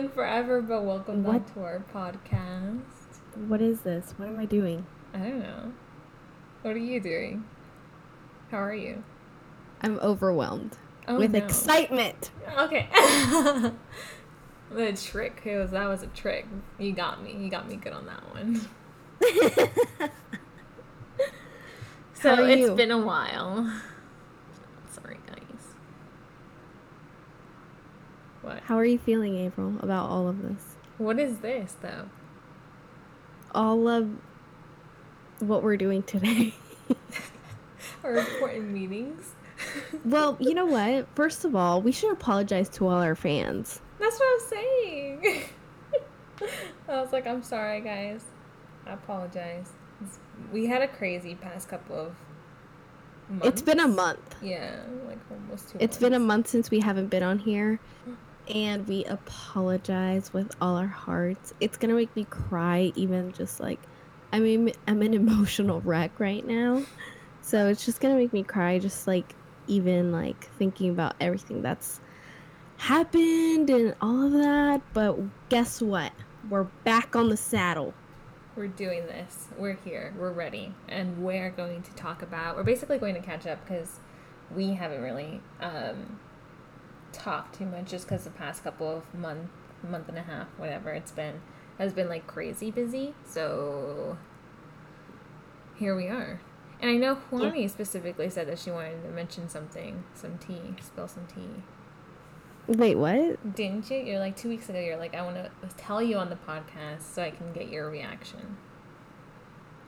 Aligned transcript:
been 0.00 0.10
forever, 0.10 0.62
but 0.62 0.82
welcome 0.84 1.22
What? 1.22 1.44
back 1.44 1.54
to 1.54 1.62
our 1.62 1.84
podcast. 1.92 2.80
What 3.48 3.60
is 3.60 3.82
this? 3.82 4.14
What 4.16 4.28
am 4.28 4.38
I 4.38 4.46
doing? 4.46 4.86
I 5.12 5.18
don't 5.18 5.40
know. 5.40 5.72
What 6.62 6.74
are 6.74 6.78
you 6.78 7.00
doing? 7.00 7.44
How 8.50 8.58
are 8.62 8.74
you? 8.74 9.04
I'm 9.82 9.98
overwhelmed 10.00 10.78
Oh, 11.06 11.18
with 11.18 11.32
no. 11.32 11.38
excitement. 11.38 12.30
Okay. 12.58 12.88
the 14.70 14.92
trick 14.92 15.42
was 15.44 15.70
that 15.72 15.88
was 15.88 16.02
a 16.02 16.06
trick. 16.08 16.46
You 16.78 16.92
got 16.92 17.22
me. 17.22 17.36
You 17.38 17.50
got 17.50 17.68
me 17.68 17.76
good 17.76 17.92
on 17.92 18.06
that 18.06 18.22
one. 18.34 18.60
So 22.14 22.44
it's 22.44 22.70
been 22.76 22.90
a 22.90 22.98
while. 22.98 23.80
Sorry, 24.90 25.16
guys. 25.26 25.74
What? 28.42 28.60
How 28.60 28.76
are 28.76 28.84
you 28.84 28.98
feeling, 28.98 29.36
April, 29.36 29.74
about 29.80 30.08
all 30.08 30.28
of 30.28 30.42
this? 30.42 30.76
What 30.98 31.18
is 31.18 31.38
this 31.38 31.76
though? 31.82 32.08
All 33.54 33.88
of 33.88 34.10
what 35.40 35.62
we're 35.62 35.76
doing 35.76 36.02
today. 36.02 36.54
Our 38.04 38.16
important 38.16 38.70
meetings. 38.70 39.34
well, 40.04 40.36
you 40.40 40.54
know 40.54 40.64
what? 40.76 41.06
First 41.14 41.44
of 41.44 41.54
all, 41.54 41.82
we 41.82 41.92
should 41.92 42.12
apologize 42.12 42.68
to 42.70 42.86
all 42.86 43.00
our 43.02 43.14
fans. 43.14 43.80
That's 43.98 44.18
what 44.18 44.28
I'm 44.42 44.48
saying. 44.48 45.44
I 46.88 47.00
was 47.02 47.12
like, 47.12 47.26
I'm 47.26 47.42
sorry, 47.42 47.80
guys. 47.82 48.24
I 48.86 48.92
apologize. 48.94 49.70
It's- 50.00 50.18
We 50.52 50.66
had 50.66 50.80
a 50.80 50.88
crazy 50.88 51.34
past 51.34 51.68
couple 51.68 51.96
of 51.98 52.14
months. 53.28 53.46
It's 53.46 53.62
been 53.62 53.80
a 53.80 53.88
month. 53.88 54.36
Yeah, 54.42 54.80
like 55.06 55.18
almost 55.30 55.68
two. 55.70 55.78
It's 55.80 55.98
been 55.98 56.14
a 56.14 56.18
month 56.18 56.48
since 56.48 56.70
we 56.70 56.80
haven't 56.80 57.08
been 57.08 57.22
on 57.22 57.38
here. 57.38 57.78
And 58.52 58.86
we 58.88 59.04
apologize 59.04 60.32
with 60.32 60.54
all 60.60 60.76
our 60.76 60.86
hearts. 60.86 61.54
It's 61.60 61.76
gonna 61.76 61.94
make 61.94 62.14
me 62.16 62.24
cry, 62.24 62.92
even 62.96 63.32
just 63.32 63.60
like, 63.60 63.78
I 64.32 64.40
mean, 64.40 64.72
I'm 64.88 65.02
an 65.02 65.14
emotional 65.14 65.80
wreck 65.82 66.18
right 66.18 66.44
now. 66.46 66.82
So 67.42 67.68
it's 67.68 67.84
just 67.84 68.00
gonna 68.00 68.16
make 68.16 68.32
me 68.32 68.42
cry, 68.42 68.78
just 68.78 69.06
like, 69.06 69.34
even 69.66 70.10
like 70.10 70.50
thinking 70.58 70.90
about 70.90 71.14
everything 71.20 71.62
that's 71.62 72.00
happened 72.78 73.70
and 73.70 73.94
all 74.00 74.26
of 74.26 74.32
that. 74.32 74.82
But 74.92 75.18
guess 75.48 75.80
what? 75.80 76.12
We're 76.48 76.64
back 76.84 77.14
on 77.14 77.28
the 77.28 77.36
saddle. 77.36 77.94
We're 78.56 78.66
doing 78.66 79.06
this. 79.06 79.46
We're 79.58 79.78
here. 79.84 80.12
We're 80.18 80.32
ready, 80.32 80.74
and 80.88 81.22
we're 81.22 81.50
going 81.50 81.82
to 81.82 81.92
talk 81.92 82.22
about. 82.22 82.56
We're 82.56 82.64
basically 82.64 82.98
going 82.98 83.14
to 83.14 83.20
catch 83.20 83.46
up 83.46 83.64
because 83.64 84.00
we 84.54 84.72
haven't 84.74 85.02
really 85.02 85.40
um, 85.60 86.18
talked 87.12 87.58
too 87.58 87.66
much, 87.66 87.90
just 87.90 88.06
because 88.06 88.24
the 88.24 88.30
past 88.30 88.64
couple 88.64 88.88
of 88.88 89.14
month, 89.14 89.50
month 89.88 90.08
and 90.08 90.18
a 90.18 90.22
half, 90.22 90.48
whatever 90.56 90.90
it's 90.90 91.12
been, 91.12 91.40
has 91.78 91.92
been 91.92 92.08
like 92.08 92.26
crazy 92.26 92.70
busy. 92.70 93.14
So 93.24 94.18
here 95.76 95.96
we 95.96 96.08
are. 96.08 96.40
And 96.80 96.90
I 96.90 96.96
know 96.96 97.18
Juani 97.30 97.68
specifically 97.68 98.30
said 98.30 98.48
that 98.48 98.58
she 98.58 98.70
wanted 98.70 99.02
to 99.02 99.10
mention 99.10 99.48
something, 99.48 100.04
some 100.14 100.38
tea, 100.38 100.74
spill 100.80 101.08
some 101.08 101.26
tea. 101.26 101.62
Wait, 102.66 102.94
what? 102.94 103.54
Didn't 103.54 103.90
you? 103.90 103.98
You're 103.98 104.18
like 104.18 104.36
two 104.36 104.48
weeks 104.48 104.68
ago. 104.68 104.78
You're 104.78 104.96
like, 104.96 105.14
I 105.14 105.22
want 105.22 105.36
to 105.36 105.50
tell 105.76 106.00
you 106.00 106.16
on 106.16 106.30
the 106.30 106.36
podcast 106.36 107.02
so 107.02 107.22
I 107.22 107.30
can 107.30 107.52
get 107.52 107.68
your 107.68 107.90
reaction. 107.90 108.56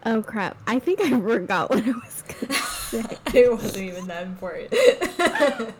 Oh 0.04 0.22
crap! 0.22 0.56
I 0.66 0.78
think 0.78 1.00
I 1.00 1.10
forgot 1.20 1.70
what 1.70 1.84
I 1.86 1.92
was 1.92 2.22
gonna 2.22 2.52
say. 2.54 3.18
it 3.34 3.50
wasn't 3.52 3.76
even 3.84 4.06
that 4.08 4.24
important. 4.26 4.74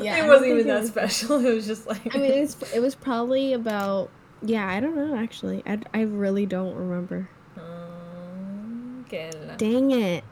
Yeah, 0.00 0.24
it 0.24 0.26
wasn't 0.26 0.52
even 0.52 0.60
it 0.60 0.64
that 0.68 0.80
was- 0.80 0.88
special. 0.88 1.44
It 1.44 1.54
was 1.54 1.66
just 1.66 1.86
like. 1.86 2.14
I 2.14 2.18
mean, 2.18 2.32
it's, 2.32 2.56
it 2.74 2.80
was 2.80 2.94
probably 2.94 3.52
about. 3.52 4.08
Yeah, 4.40 4.66
I 4.66 4.80
don't 4.80 4.96
know 4.96 5.14
actually. 5.14 5.62
I, 5.66 5.78
I 5.92 6.02
really 6.02 6.46
don't 6.46 6.74
remember. 6.74 7.28
Um, 7.56 9.04
que 9.08 9.30
la- 9.46 9.56
Dang 9.56 9.90
it! 9.90 10.24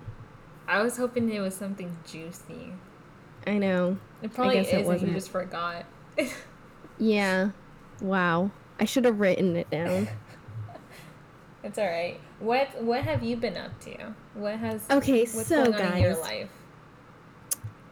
I 0.66 0.82
was 0.82 0.96
hoping 0.96 1.30
it 1.30 1.40
was 1.40 1.54
something 1.54 1.96
juicy. 2.06 2.72
I 3.46 3.58
know. 3.58 3.98
It 4.22 4.32
probably 4.32 4.54
guess 4.54 4.68
it 4.68 4.80
isn't. 4.80 4.84
You 4.84 4.90
wasn't. 4.90 5.12
just 5.12 5.30
forgot. 5.30 5.84
Yeah. 6.98 7.50
Wow. 8.00 8.50
I 8.80 8.86
should 8.86 9.04
have 9.04 9.20
written 9.20 9.54
it 9.56 9.68
down. 9.70 10.08
It's 11.66 11.78
all 11.78 11.86
right. 11.86 12.18
What 12.40 12.82
What 12.82 13.02
have 13.02 13.22
you 13.22 13.36
been 13.36 13.56
up 13.56 13.78
to? 13.80 14.14
What 14.34 14.58
has 14.58 14.82
Okay, 14.90 15.20
What's 15.32 15.48
so 15.48 15.72
going 15.72 15.74
on 15.74 15.92
in 15.94 15.98
your 15.98 16.12
guys, 16.14 16.20
life? 16.22 16.50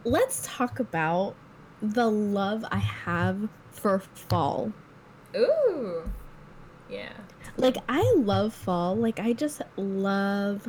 let's 0.04 0.42
talk 0.46 0.78
about 0.80 1.34
the 1.82 2.10
love 2.10 2.64
I 2.70 2.78
have 2.78 3.48
for 3.72 3.98
fall. 3.98 4.72
Ooh. 5.36 6.10
Yeah. 6.88 7.12
Like 7.56 7.76
I 7.88 8.02
love 8.16 8.54
fall. 8.54 8.96
Like 8.96 9.20
I 9.20 9.32
just 9.32 9.62
love 9.76 10.68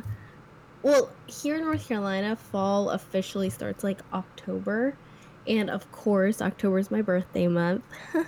Well, 0.82 1.10
here 1.26 1.56
in 1.56 1.62
North 1.64 1.88
Carolina, 1.88 2.36
fall 2.36 2.90
officially 2.90 3.50
starts 3.50 3.82
like 3.84 4.00
October. 4.12 4.96
And 5.46 5.70
of 5.70 5.90
course, 5.92 6.42
October 6.42 6.78
is 6.78 6.90
my 6.90 7.02
birthday 7.02 7.46
month. 7.48 7.84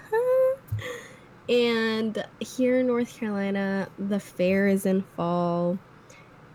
and 1.48 2.24
here 2.40 2.80
in 2.80 2.86
North 2.86 3.16
Carolina, 3.18 3.88
the 3.98 4.20
fair 4.20 4.68
is 4.68 4.84
in 4.84 5.02
fall. 5.16 5.78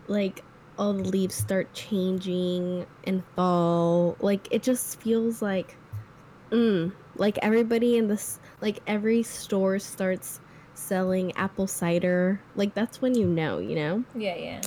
Like 0.06 0.44
all 0.78 0.92
the 0.92 1.04
leaves 1.04 1.34
start 1.34 1.72
changing 1.72 2.86
in 3.04 3.22
fall. 3.34 4.16
Like 4.20 4.48
it 4.50 4.62
just 4.62 5.00
feels 5.00 5.42
like 5.42 5.76
mm, 6.50 6.92
like 7.16 7.38
everybody 7.42 7.96
in 7.96 8.08
this 8.08 8.38
like 8.60 8.80
every 8.86 9.22
store 9.22 9.78
starts 9.78 10.40
selling 10.74 11.32
apple 11.36 11.66
cider. 11.66 12.40
Like 12.54 12.74
that's 12.74 13.02
when 13.02 13.14
you 13.14 13.26
know, 13.26 13.58
you 13.58 13.74
know? 13.74 14.04
Yeah. 14.14 14.36
Yeah. 14.36 14.60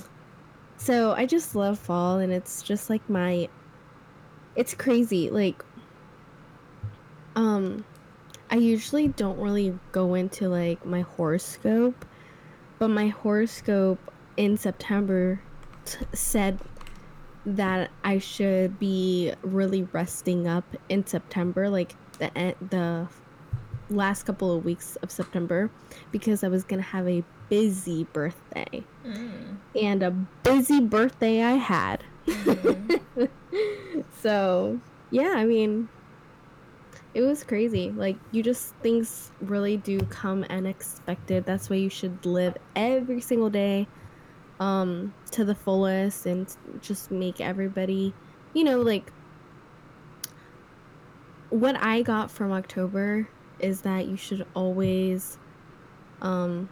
So 0.77 1.13
I 1.13 1.25
just 1.25 1.55
love 1.55 1.79
fall 1.79 2.19
and 2.19 2.33
it's 2.33 2.61
just 2.61 2.89
like 2.89 3.07
my 3.09 3.47
it's 4.55 4.73
crazy. 4.73 5.29
Like 5.29 5.63
um 7.35 7.85
I 8.49 8.55
usually 8.55 9.09
don't 9.09 9.37
really 9.39 9.77
go 9.91 10.13
into 10.13 10.47
like 10.49 10.85
my 10.85 11.01
horoscope, 11.01 12.05
but 12.79 12.89
my 12.89 13.07
horoscope 13.07 13.99
in 14.37 14.57
September 14.57 15.41
t- 15.85 16.05
said 16.13 16.59
that 17.45 17.91
I 18.03 18.19
should 18.19 18.79
be 18.79 19.33
really 19.41 19.83
resting 19.91 20.47
up 20.47 20.63
in 20.89 21.05
September, 21.05 21.69
like 21.69 21.95
the 22.19 22.35
en- 22.37 22.55
the 22.69 23.07
last 23.89 24.23
couple 24.23 24.55
of 24.55 24.65
weeks 24.65 24.97
of 24.97 25.11
September, 25.11 25.69
because 26.11 26.43
I 26.43 26.47
was 26.49 26.63
gonna 26.63 26.81
have 26.81 27.07
a 27.07 27.23
busy 27.49 28.03
birthday 28.11 28.83
Mm. 29.05 29.57
and 29.81 30.03
a 30.03 30.11
busy 30.11 30.81
birthday 30.81 31.41
I 31.43 31.53
had. 31.53 32.03
Mhm. 32.25 32.99
so, 34.21 34.79
yeah, 35.11 35.33
I 35.37 35.45
mean, 35.45 35.87
it 37.17 37.23
was 37.23 37.43
crazy. 37.43 37.89
Like, 37.89 38.15
you 38.31 38.43
just, 38.43 38.75
things 38.75 39.31
really 39.41 39.75
do 39.75 39.99
come 40.01 40.45
unexpected. 40.51 41.47
That's 41.47 41.67
why 41.67 41.77
you 41.77 41.89
should 41.89 42.23
live 42.23 42.55
every 42.75 43.21
single 43.21 43.49
day 43.49 43.87
um, 44.59 45.15
to 45.31 45.43
the 45.43 45.55
fullest 45.55 46.27
and 46.27 46.55
just 46.79 47.09
make 47.09 47.41
everybody, 47.41 48.13
you 48.53 48.63
know, 48.63 48.81
like, 48.81 49.11
what 51.49 51.75
I 51.81 52.03
got 52.03 52.29
from 52.29 52.51
October 52.51 53.27
is 53.57 53.81
that 53.81 54.05
you 54.05 54.15
should 54.15 54.45
always, 54.53 55.39
um, 56.21 56.69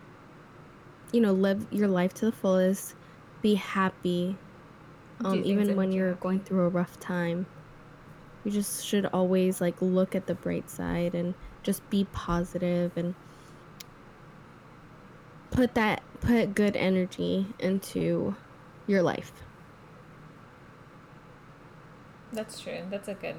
you 1.11 1.21
know, 1.21 1.33
live 1.33 1.65
your 1.71 1.87
life 1.87 2.13
to 2.15 2.25
the 2.25 2.31
fullest, 2.31 2.93
be 3.41 3.55
happy, 3.55 4.37
um, 5.23 5.41
even 5.43 5.75
when 5.75 5.91
you 5.91 6.01
you're 6.01 6.09
happy. 6.09 6.21
going 6.21 6.39
through 6.41 6.65
a 6.65 6.69
rough 6.69 6.99
time. 6.99 7.47
You 8.45 8.51
just 8.51 8.85
should 8.85 9.07
always 9.07 9.59
like 9.59 9.81
look 9.81 10.15
at 10.15 10.27
the 10.27 10.35
bright 10.35 10.69
side 10.69 11.15
and 11.15 11.33
just 11.63 11.87
be 11.89 12.05
positive 12.13 12.91
and 12.95 13.15
put 15.51 15.73
that 15.73 16.03
put 16.21 16.55
good 16.55 16.75
energy 16.75 17.47
into 17.59 18.35
your 18.87 19.01
life. 19.01 19.31
That's 22.31 22.59
true. 22.59 22.83
That's 22.89 23.07
a 23.07 23.15
good. 23.15 23.35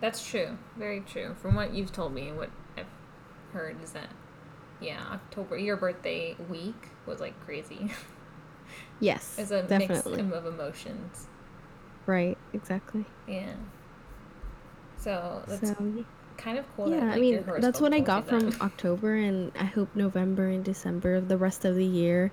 That's 0.00 0.26
true. 0.26 0.58
Very 0.76 1.00
true. 1.00 1.34
From 1.40 1.54
what 1.54 1.74
you've 1.74 1.92
told 1.92 2.14
me 2.14 2.28
and 2.28 2.38
what 2.38 2.50
I've 2.76 2.86
heard 3.52 3.82
is 3.82 3.92
that, 3.92 4.10
yeah, 4.80 5.02
October, 5.12 5.58
your 5.58 5.76
birthday 5.76 6.36
week 6.48 6.88
was 7.06 7.20
like 7.20 7.38
crazy. 7.44 7.90
Yes, 8.98 9.36
it's 9.38 9.50
a 9.50 9.62
definitely. 9.62 10.22
mix 10.22 10.36
of 10.36 10.46
emotions. 10.46 11.28
Right, 12.06 12.38
exactly. 12.52 13.04
Yeah. 13.28 13.52
So 15.06 15.40
that's 15.46 15.68
so 15.68 16.04
kind 16.36 16.58
of 16.58 16.64
cool. 16.74 16.90
yeah, 16.90 16.98
that, 16.98 17.14
I 17.14 17.20
mean 17.20 17.44
that's 17.60 17.80
what 17.80 17.94
I 17.94 18.00
got 18.00 18.26
from 18.26 18.50
that. 18.50 18.60
October, 18.60 19.14
and 19.14 19.52
I 19.56 19.62
hope 19.62 19.88
November 19.94 20.48
and 20.48 20.64
December, 20.64 21.20
the 21.20 21.38
rest 21.38 21.64
of 21.64 21.76
the 21.76 21.86
year, 21.86 22.32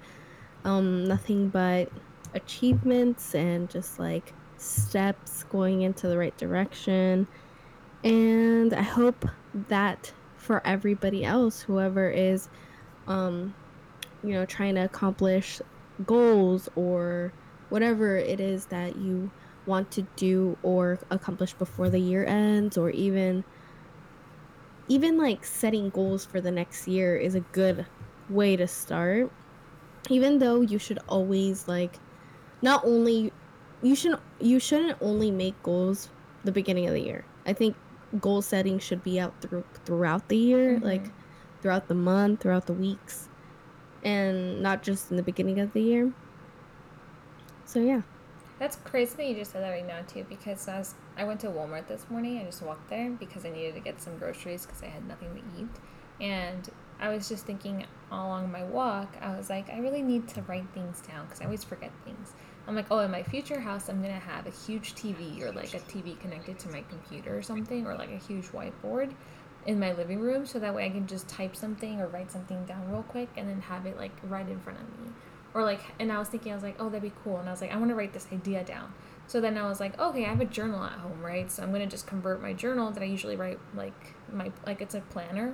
um, 0.65 1.05
nothing 1.05 1.49
but 1.49 1.91
achievements 2.33 3.35
and 3.35 3.69
just 3.69 3.99
like 3.99 4.33
steps 4.57 5.43
going 5.43 5.83
into 5.83 6.07
the 6.07 6.17
right 6.17 6.35
direction. 6.35 7.27
And 8.03 8.73
I 8.73 8.81
hope 8.81 9.23
that 9.67 10.11
for 10.35 10.65
everybody 10.65 11.23
else, 11.23 11.61
whoever 11.61 12.09
is, 12.09 12.49
um, 13.07 13.53
you 14.23 14.31
know, 14.31 14.47
trying 14.47 14.73
to 14.75 14.85
accomplish 14.85 15.61
goals 16.07 16.69
or 16.75 17.31
whatever 17.69 18.17
it 18.17 18.39
is 18.39 18.65
that 18.65 18.95
you 18.95 19.29
want 19.65 19.91
to 19.91 20.01
do 20.15 20.57
or 20.63 20.99
accomplish 21.09 21.53
before 21.53 21.89
the 21.89 21.99
year 21.99 22.25
ends 22.25 22.77
or 22.77 22.89
even 22.89 23.43
even 24.89 25.17
like 25.17 25.45
setting 25.45 25.89
goals 25.89 26.25
for 26.25 26.41
the 26.41 26.51
next 26.51 26.87
year 26.87 27.15
is 27.15 27.35
a 27.35 27.39
good 27.39 27.85
way 28.29 28.55
to 28.55 28.67
start. 28.67 29.31
Even 30.09 30.39
though 30.39 30.61
you 30.61 30.77
should 30.77 30.99
always 31.07 31.67
like 31.67 31.97
not 32.61 32.83
only 32.83 33.31
you 33.81 33.95
should 33.95 34.17
you 34.39 34.59
shouldn't 34.59 34.97
only 35.01 35.31
make 35.31 35.61
goals 35.63 36.09
the 36.43 36.51
beginning 36.51 36.87
of 36.87 36.93
the 36.93 37.01
year. 37.01 37.25
I 37.45 37.53
think 37.53 37.75
goal 38.19 38.41
setting 38.41 38.79
should 38.79 39.03
be 39.03 39.19
out 39.19 39.33
through 39.41 39.63
throughout 39.85 40.27
the 40.27 40.37
year 40.37 40.75
mm-hmm. 40.75 40.85
like 40.85 41.05
throughout 41.61 41.87
the 41.87 41.95
month 41.95 42.41
throughout 42.41 42.67
the 42.67 42.73
weeks 42.73 43.29
and 44.03 44.61
not 44.61 44.83
just 44.83 45.09
in 45.09 45.17
the 45.17 45.23
beginning 45.23 45.59
of 45.59 45.71
the 45.73 45.81
year. 45.81 46.11
So 47.65 47.79
yeah 47.79 48.01
that's 48.63 48.77
crazy 48.77 49.13
that 49.17 49.25
you 49.25 49.35
just 49.35 49.51
said 49.51 49.61
that 49.61 49.71
right 49.71 49.85
now 49.85 49.99
too 50.07 50.25
because 50.29 50.69
I 50.69 50.77
was 50.77 50.95
I 51.17 51.25
went 51.25 51.41
to 51.41 51.47
Walmart 51.47 51.87
this 51.87 52.05
morning. 52.09 52.39
I 52.39 52.45
just 52.45 52.61
walked 52.61 52.89
there 52.89 53.09
because 53.09 53.45
I 53.45 53.49
needed 53.49 53.73
to 53.73 53.81
get 53.81 54.01
some 54.01 54.17
groceries 54.17 54.65
because 54.65 54.81
I 54.81 54.85
had 54.85 55.05
nothing 55.05 55.35
to 55.35 55.61
eat, 55.61 55.67
and 56.25 56.69
I 56.97 57.09
was 57.09 57.27
just 57.27 57.45
thinking 57.45 57.85
all 58.09 58.27
along 58.27 58.53
my 58.53 58.63
walk. 58.63 59.17
I 59.19 59.35
was 59.35 59.49
like, 59.49 59.69
I 59.69 59.79
really 59.79 60.01
need 60.01 60.29
to 60.29 60.41
write 60.43 60.65
things 60.73 61.01
down 61.01 61.25
because 61.25 61.41
I 61.41 61.43
always 61.43 61.65
forget 61.65 61.91
things. 62.05 62.31
I'm 62.65 62.73
like, 62.73 62.85
oh, 62.89 62.99
in 62.99 63.11
my 63.11 63.21
future 63.21 63.59
house, 63.59 63.89
I'm 63.89 64.01
gonna 64.01 64.13
have 64.13 64.47
a 64.47 64.51
huge 64.51 64.95
TV 64.95 65.41
or 65.41 65.51
like 65.51 65.73
a 65.73 65.79
TV 65.79 66.17
connected 66.21 66.57
to 66.59 66.69
my 66.69 66.83
computer 66.83 67.37
or 67.37 67.41
something, 67.41 67.85
or 67.85 67.95
like 67.95 68.11
a 68.11 68.17
huge 68.17 68.45
whiteboard 68.45 69.11
in 69.65 69.77
my 69.77 69.91
living 69.91 70.21
room, 70.21 70.45
so 70.45 70.57
that 70.59 70.73
way 70.73 70.85
I 70.85 70.89
can 70.89 71.05
just 71.05 71.27
type 71.27 71.57
something 71.57 71.99
or 71.99 72.07
write 72.07 72.31
something 72.31 72.63
down 72.63 72.89
real 72.89 73.03
quick 73.03 73.27
and 73.35 73.49
then 73.49 73.59
have 73.59 73.85
it 73.85 73.97
like 73.97 74.13
right 74.23 74.47
in 74.47 74.61
front 74.61 74.79
of 74.79 74.87
me 75.01 75.11
or 75.53 75.63
like 75.63 75.81
and 75.99 76.11
i 76.11 76.17
was 76.17 76.27
thinking 76.27 76.51
i 76.51 76.55
was 76.55 76.63
like 76.63 76.75
oh 76.79 76.89
that'd 76.89 77.01
be 77.01 77.11
cool. 77.23 77.37
And 77.37 77.47
i 77.47 77.51
was 77.51 77.61
like 77.61 77.71
i 77.71 77.77
want 77.77 77.89
to 77.89 77.95
write 77.95 78.13
this 78.13 78.27
idea 78.31 78.63
down. 78.63 78.93
So 79.27 79.39
then 79.39 79.57
i 79.57 79.67
was 79.67 79.79
like 79.79 79.97
okay 79.99 80.25
i 80.25 80.29
have 80.29 80.41
a 80.41 80.45
journal 80.45 80.83
at 80.83 80.93
home 80.93 81.21
right? 81.21 81.51
So 81.51 81.63
i'm 81.63 81.69
going 81.69 81.81
to 81.81 81.87
just 81.87 82.07
convert 82.07 82.41
my 82.41 82.53
journal 82.53 82.91
that 82.91 83.01
i 83.01 83.05
usually 83.05 83.35
write 83.35 83.59
like 83.75 84.15
my 84.31 84.51
like 84.65 84.81
it's 84.81 84.95
a 84.95 85.01
planner. 85.01 85.53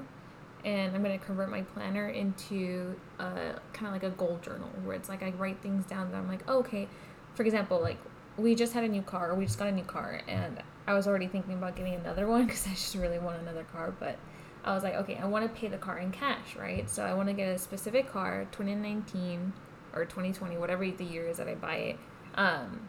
And 0.65 0.95
i'm 0.95 1.03
going 1.03 1.17
to 1.17 1.25
convert 1.25 1.49
my 1.49 1.61
planner 1.61 2.09
into 2.09 2.95
uh, 3.19 3.23
a 3.23 3.61
kind 3.73 3.87
of 3.87 3.93
like 3.93 4.03
a 4.03 4.15
goal 4.15 4.39
journal 4.41 4.69
where 4.83 4.95
it's 4.95 5.07
like 5.09 5.23
i 5.23 5.29
write 5.31 5.61
things 5.61 5.85
down 5.85 6.11
that 6.11 6.17
i'm 6.17 6.27
like 6.27 6.43
oh, 6.47 6.59
okay 6.59 6.87
for 7.33 7.43
example 7.43 7.79
like 7.81 7.97
we 8.37 8.55
just 8.55 8.73
had 8.73 8.83
a 8.83 8.87
new 8.87 9.01
car 9.01 9.33
we 9.35 9.45
just 9.45 9.57
got 9.59 9.67
a 9.67 9.71
new 9.71 9.83
car 9.83 10.21
and 10.27 10.61
i 10.87 10.93
was 10.93 11.07
already 11.07 11.27
thinking 11.27 11.53
about 11.53 11.75
getting 11.75 11.93
another 11.93 12.27
one 12.27 12.45
because 12.45 12.65
i 12.67 12.71
just 12.71 12.95
really 12.95 13.19
want 13.19 13.39
another 13.41 13.63
car 13.63 13.93
but 13.99 14.17
i 14.65 14.73
was 14.73 14.83
like 14.83 14.95
okay 14.95 15.15
i 15.17 15.25
want 15.25 15.45
to 15.45 15.59
pay 15.59 15.67
the 15.67 15.77
car 15.77 15.97
in 15.99 16.11
cash 16.11 16.55
right? 16.57 16.89
So 16.89 17.03
i 17.03 17.13
want 17.13 17.29
to 17.29 17.33
get 17.33 17.47
a 17.47 17.57
specific 17.57 18.11
car 18.11 18.45
2019 18.51 19.53
or 19.99 20.05
2020, 20.05 20.57
whatever 20.57 20.89
the 20.89 21.03
year 21.03 21.27
is 21.27 21.37
that 21.37 21.47
I 21.47 21.55
buy 21.55 21.75
it, 21.75 21.99
um, 22.35 22.87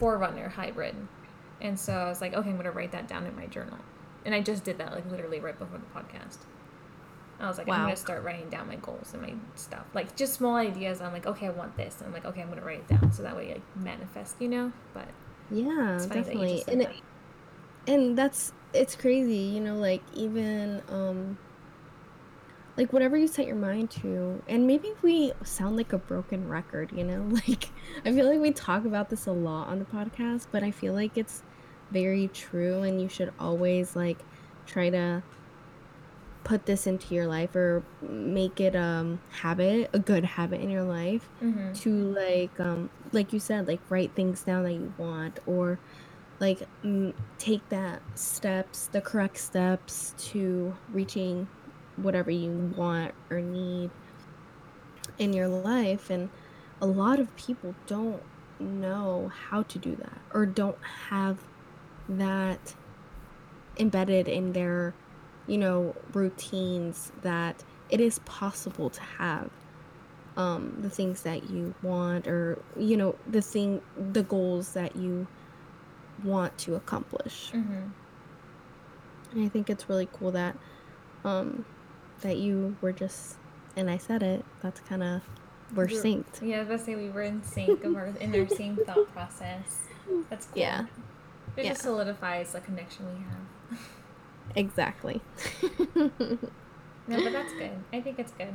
4Runner 0.00 0.50
hybrid. 0.50 0.94
And 1.60 1.78
so 1.78 1.92
I 1.92 2.08
was 2.08 2.20
like, 2.20 2.34
okay, 2.34 2.48
I'm 2.48 2.56
going 2.56 2.64
to 2.64 2.70
write 2.70 2.92
that 2.92 3.08
down 3.08 3.26
in 3.26 3.36
my 3.36 3.46
journal. 3.46 3.78
And 4.24 4.34
I 4.34 4.40
just 4.40 4.64
did 4.64 4.78
that, 4.78 4.92
like, 4.92 5.10
literally 5.10 5.40
right 5.40 5.58
before 5.58 5.78
the 5.78 5.98
podcast. 5.98 6.38
I 7.38 7.48
was 7.48 7.56
like, 7.56 7.66
wow. 7.66 7.76
I'm 7.76 7.82
going 7.82 7.94
to 7.94 8.00
start 8.00 8.22
writing 8.22 8.50
down 8.50 8.68
my 8.68 8.76
goals 8.76 9.14
and 9.14 9.22
my 9.22 9.32
stuff. 9.54 9.86
Like, 9.94 10.14
just 10.14 10.34
small 10.34 10.56
ideas. 10.56 11.00
I'm 11.00 11.12
like, 11.12 11.26
okay, 11.26 11.46
I 11.46 11.50
want 11.50 11.76
this. 11.76 11.96
And 11.98 12.08
I'm 12.08 12.12
like, 12.12 12.26
okay, 12.26 12.42
I'm 12.42 12.48
going 12.48 12.60
to 12.60 12.64
write 12.66 12.80
it 12.80 12.88
down. 12.88 13.12
So 13.12 13.22
that 13.22 13.34
way 13.34 13.54
I 13.54 13.78
manifest, 13.78 14.36
you 14.40 14.48
know? 14.48 14.72
But 14.92 15.08
yeah, 15.50 15.98
definitely. 15.98 16.64
and, 16.68 16.82
that. 16.82 16.92
and 17.86 18.16
that's, 18.16 18.52
it's 18.74 18.94
crazy, 18.94 19.36
you 19.36 19.60
know, 19.60 19.76
like, 19.76 20.02
even, 20.14 20.82
um, 20.90 21.38
like 22.80 22.94
whatever 22.94 23.14
you 23.14 23.26
set 23.26 23.46
your 23.46 23.56
mind 23.56 23.90
to 23.90 24.42
and 24.48 24.66
maybe 24.66 24.90
we 25.02 25.30
sound 25.44 25.76
like 25.76 25.92
a 25.92 25.98
broken 25.98 26.48
record 26.48 26.90
you 26.92 27.04
know 27.04 27.28
like 27.46 27.68
i 28.06 28.10
feel 28.12 28.26
like 28.26 28.40
we 28.40 28.50
talk 28.50 28.86
about 28.86 29.10
this 29.10 29.26
a 29.26 29.32
lot 29.32 29.68
on 29.68 29.78
the 29.78 29.84
podcast 29.84 30.46
but 30.50 30.62
i 30.62 30.70
feel 30.70 30.94
like 30.94 31.18
it's 31.18 31.42
very 31.90 32.28
true 32.28 32.82
and 32.82 32.98
you 32.98 33.06
should 33.06 33.30
always 33.38 33.94
like 33.94 34.18
try 34.66 34.88
to 34.88 35.22
put 36.42 36.64
this 36.64 36.86
into 36.86 37.14
your 37.14 37.26
life 37.26 37.54
or 37.54 37.84
make 38.00 38.58
it 38.62 38.74
um 38.74 39.20
habit 39.30 39.90
a 39.92 39.98
good 39.98 40.24
habit 40.24 40.58
in 40.62 40.70
your 40.70 40.84
life 40.84 41.28
mm-hmm. 41.42 41.74
to 41.74 41.90
like 41.90 42.58
um 42.60 42.88
like 43.12 43.30
you 43.30 43.38
said 43.38 43.68
like 43.68 43.80
write 43.90 44.10
things 44.14 44.42
down 44.42 44.62
that 44.62 44.72
you 44.72 44.90
want 44.96 45.38
or 45.46 45.78
like 46.38 46.62
m- 46.82 47.12
take 47.36 47.68
that 47.68 48.00
steps 48.14 48.86
the 48.86 49.02
correct 49.02 49.36
steps 49.36 50.14
to 50.16 50.74
reaching 50.94 51.46
whatever 51.96 52.30
you 52.30 52.72
want 52.76 53.14
or 53.30 53.40
need 53.40 53.90
in 55.18 55.32
your 55.32 55.48
life. 55.48 56.10
And 56.10 56.30
a 56.80 56.86
lot 56.86 57.18
of 57.18 57.34
people 57.36 57.74
don't 57.86 58.22
know 58.58 59.30
how 59.48 59.62
to 59.62 59.78
do 59.78 59.96
that 59.96 60.18
or 60.32 60.46
don't 60.46 60.78
have 61.08 61.38
that 62.08 62.74
embedded 63.78 64.28
in 64.28 64.52
their, 64.52 64.94
you 65.46 65.58
know, 65.58 65.94
routines 66.12 67.12
that 67.22 67.64
it 67.88 68.00
is 68.00 68.18
possible 68.20 68.90
to 68.90 69.00
have 69.00 69.50
um, 70.36 70.76
the 70.80 70.90
things 70.90 71.22
that 71.22 71.50
you 71.50 71.74
want 71.82 72.26
or, 72.26 72.58
you 72.76 72.96
know, 72.96 73.16
the 73.26 73.42
thing, 73.42 73.82
the 74.12 74.22
goals 74.22 74.72
that 74.72 74.96
you 74.96 75.26
want 76.24 76.56
to 76.58 76.74
accomplish. 76.74 77.50
Mm-hmm. 77.52 77.88
And 79.32 79.44
I 79.44 79.48
think 79.48 79.70
it's 79.70 79.88
really 79.88 80.08
cool 80.12 80.30
that 80.32 80.56
um, 81.24 81.64
that 82.20 82.36
you 82.38 82.76
were 82.80 82.92
just, 82.92 83.36
and 83.76 83.90
I 83.90 83.98
said 83.98 84.22
it. 84.22 84.44
That's 84.62 84.80
kind 84.80 85.02
of 85.02 85.22
we're 85.74 85.86
we 85.86 85.94
synced. 85.94 86.42
Yeah, 86.42 86.56
I 86.56 86.58
was 86.60 86.68
about 86.68 86.78
to 86.80 86.84
say 86.84 86.94
we 86.96 87.10
were 87.10 87.22
in 87.22 87.42
sync 87.42 87.84
of 87.84 87.96
our 87.96 88.06
in 88.20 88.34
our 88.38 88.48
same 88.56 88.76
thought 88.76 89.10
process. 89.12 89.78
That's 90.28 90.46
cool. 90.46 90.60
Yeah. 90.60 90.86
It 91.56 91.64
yeah. 91.64 91.70
just 91.70 91.82
solidifies 91.82 92.52
the 92.52 92.60
connection 92.60 93.06
we 93.06 93.24
have. 93.24 93.78
exactly. 94.56 95.20
no, 95.94 96.10
but 97.08 97.32
that's 97.32 97.52
good. 97.54 97.72
I 97.92 98.00
think 98.00 98.18
it's 98.18 98.32
good 98.32 98.54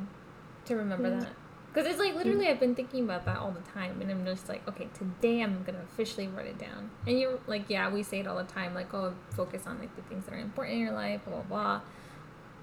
to 0.65 0.75
remember 0.75 1.09
yeah. 1.09 1.19
that. 1.19 1.29
Because 1.73 1.89
it's 1.89 1.99
like 1.99 2.13
mm. 2.13 2.17
literally, 2.17 2.47
I've 2.47 2.59
been 2.59 2.73
thinking 2.73 3.03
about 3.03 3.25
that 3.25 3.37
all 3.37 3.51
the 3.51 3.71
time, 3.71 4.01
and 4.01 4.09
I'm 4.09 4.25
just 4.25 4.47
like, 4.47 4.65
okay, 4.67 4.87
today 4.93 5.41
I'm 5.41 5.63
gonna 5.63 5.83
officially 5.83 6.27
write 6.27 6.45
it 6.45 6.57
down. 6.57 6.89
And 7.05 7.19
you're 7.19 7.37
like, 7.47 7.69
yeah, 7.69 7.89
we 7.89 8.01
say 8.01 8.21
it 8.21 8.27
all 8.27 8.37
the 8.37 8.45
time, 8.45 8.73
like, 8.73 8.93
oh, 8.93 9.13
focus 9.31 9.63
on 9.67 9.79
like 9.79 9.93
the 9.97 10.01
things 10.03 10.25
that 10.25 10.35
are 10.35 10.39
important 10.39 10.75
in 10.75 10.81
your 10.81 10.93
life, 10.93 11.21
blah 11.25 11.41
blah 11.41 11.43
blah 11.43 11.81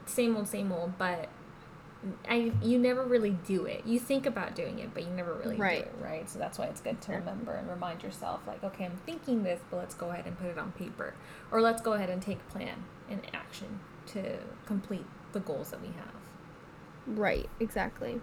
same 0.06 0.36
old, 0.36 0.48
same 0.48 0.72
old, 0.72 0.98
but 0.98 1.28
I 2.28 2.52
you 2.62 2.78
never 2.78 3.04
really 3.04 3.38
do 3.46 3.64
it. 3.66 3.86
You 3.86 3.98
think 4.00 4.26
about 4.26 4.56
doing 4.56 4.80
it, 4.80 4.92
but 4.92 5.04
you 5.04 5.10
never 5.10 5.34
really 5.34 5.56
right. 5.56 5.84
do 5.84 5.90
it, 5.90 5.94
right? 6.04 6.28
So 6.28 6.38
that's 6.38 6.58
why 6.58 6.66
it's 6.66 6.80
good 6.80 7.00
to 7.02 7.12
remember 7.12 7.52
and 7.52 7.68
remind 7.68 8.02
yourself, 8.02 8.40
like, 8.46 8.64
okay, 8.64 8.86
I'm 8.86 8.98
thinking 9.06 9.44
this, 9.44 9.60
but 9.70 9.76
let's 9.76 9.94
go 9.94 10.10
ahead 10.10 10.26
and 10.26 10.36
put 10.38 10.48
it 10.48 10.58
on 10.58 10.72
paper, 10.72 11.14
or 11.50 11.60
let's 11.60 11.80
go 11.80 11.92
ahead 11.92 12.10
and 12.10 12.20
take 12.20 12.46
plan 12.48 12.84
and 13.08 13.20
action 13.32 13.80
to 14.08 14.38
complete 14.66 15.06
the 15.32 15.40
goals 15.40 15.70
that 15.70 15.80
we 15.80 15.88
have. 15.88 17.18
Right. 17.18 17.48
Exactly. 17.60 18.20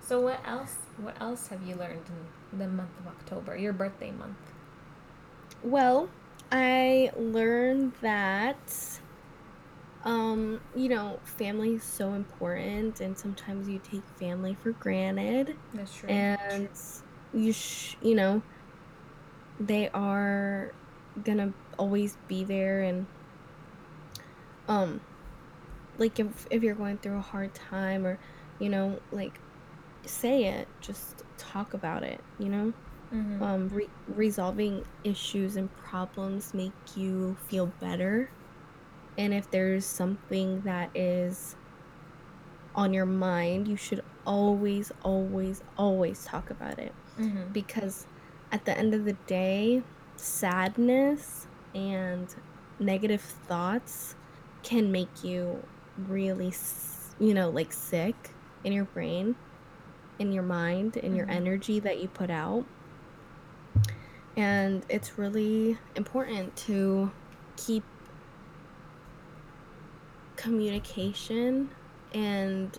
So 0.00 0.20
what 0.20 0.40
else? 0.46 0.76
What 0.98 1.20
else 1.20 1.48
have 1.48 1.62
you 1.62 1.74
learned 1.74 2.04
in 2.52 2.58
the 2.58 2.68
month 2.68 2.90
of 3.00 3.06
October, 3.08 3.56
your 3.56 3.72
birthday 3.72 4.10
month? 4.10 4.36
Well, 5.62 6.08
I 6.50 7.10
learned 7.16 7.92
that 8.02 9.00
um, 10.06 10.60
you 10.76 10.88
know, 10.88 11.18
family 11.24 11.74
is 11.74 11.82
so 11.82 12.12
important, 12.12 13.00
and 13.00 13.18
sometimes 13.18 13.68
you 13.68 13.80
take 13.80 14.04
family 14.20 14.56
for 14.62 14.70
granted. 14.70 15.56
That's 15.74 15.94
true. 15.94 16.08
And 16.08 16.68
you, 17.34 17.52
sh- 17.52 17.96
you 18.00 18.14
know, 18.14 18.40
they 19.58 19.88
are 19.90 20.70
gonna 21.24 21.52
always 21.76 22.16
be 22.28 22.44
there, 22.44 22.82
and 22.82 23.04
um, 24.68 25.00
like 25.98 26.20
if 26.20 26.46
if 26.50 26.62
you're 26.62 26.76
going 26.76 26.98
through 26.98 27.18
a 27.18 27.22
hard 27.22 27.52
time, 27.52 28.06
or 28.06 28.16
you 28.60 28.68
know, 28.68 29.00
like 29.10 29.40
say 30.04 30.44
it, 30.44 30.68
just 30.80 31.24
talk 31.36 31.74
about 31.74 32.04
it. 32.04 32.20
You 32.38 32.48
know. 32.48 32.72
Mm-hmm. 33.14 33.40
Um, 33.40 33.68
re- 33.68 33.88
resolving 34.08 34.84
issues 35.04 35.54
and 35.54 35.72
problems 35.76 36.52
make 36.52 36.72
you 36.96 37.36
feel 37.48 37.66
better 37.80 38.28
and 39.18 39.32
if 39.32 39.50
there's 39.50 39.84
something 39.84 40.60
that 40.62 40.90
is 40.94 41.56
on 42.74 42.92
your 42.92 43.06
mind, 43.06 43.66
you 43.66 43.76
should 43.76 44.02
always, 44.26 44.92
always, 45.02 45.62
always 45.78 46.24
talk 46.24 46.50
about 46.50 46.78
it. 46.78 46.92
Mm-hmm. 47.18 47.52
Because 47.52 48.06
at 48.52 48.64
the 48.64 48.76
end 48.76 48.94
of 48.94 49.04
the 49.04 49.14
day, 49.26 49.82
sadness 50.16 51.46
and 51.74 52.34
negative 52.78 53.22
thoughts 53.22 54.14
can 54.62 54.92
make 54.92 55.24
you 55.24 55.62
really, 55.96 56.52
you 57.18 57.32
know, 57.32 57.48
like 57.48 57.72
sick 57.72 58.30
in 58.64 58.72
your 58.72 58.84
brain, 58.84 59.36
in 60.18 60.32
your 60.32 60.42
mind, 60.42 60.96
in 60.96 61.06
mm-hmm. 61.06 61.16
your 61.16 61.30
energy 61.30 61.80
that 61.80 62.00
you 62.00 62.08
put 62.08 62.30
out. 62.30 62.66
And 64.36 64.84
it's 64.90 65.18
really 65.18 65.78
important 65.94 66.54
to 66.56 67.10
keep 67.56 67.84
communication 70.36 71.70
and 72.12 72.78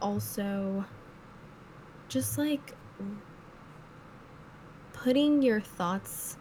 also 0.00 0.84
just 2.08 2.38
like 2.38 2.74
putting 4.92 5.42
your 5.42 5.60
thoughts 5.60 6.36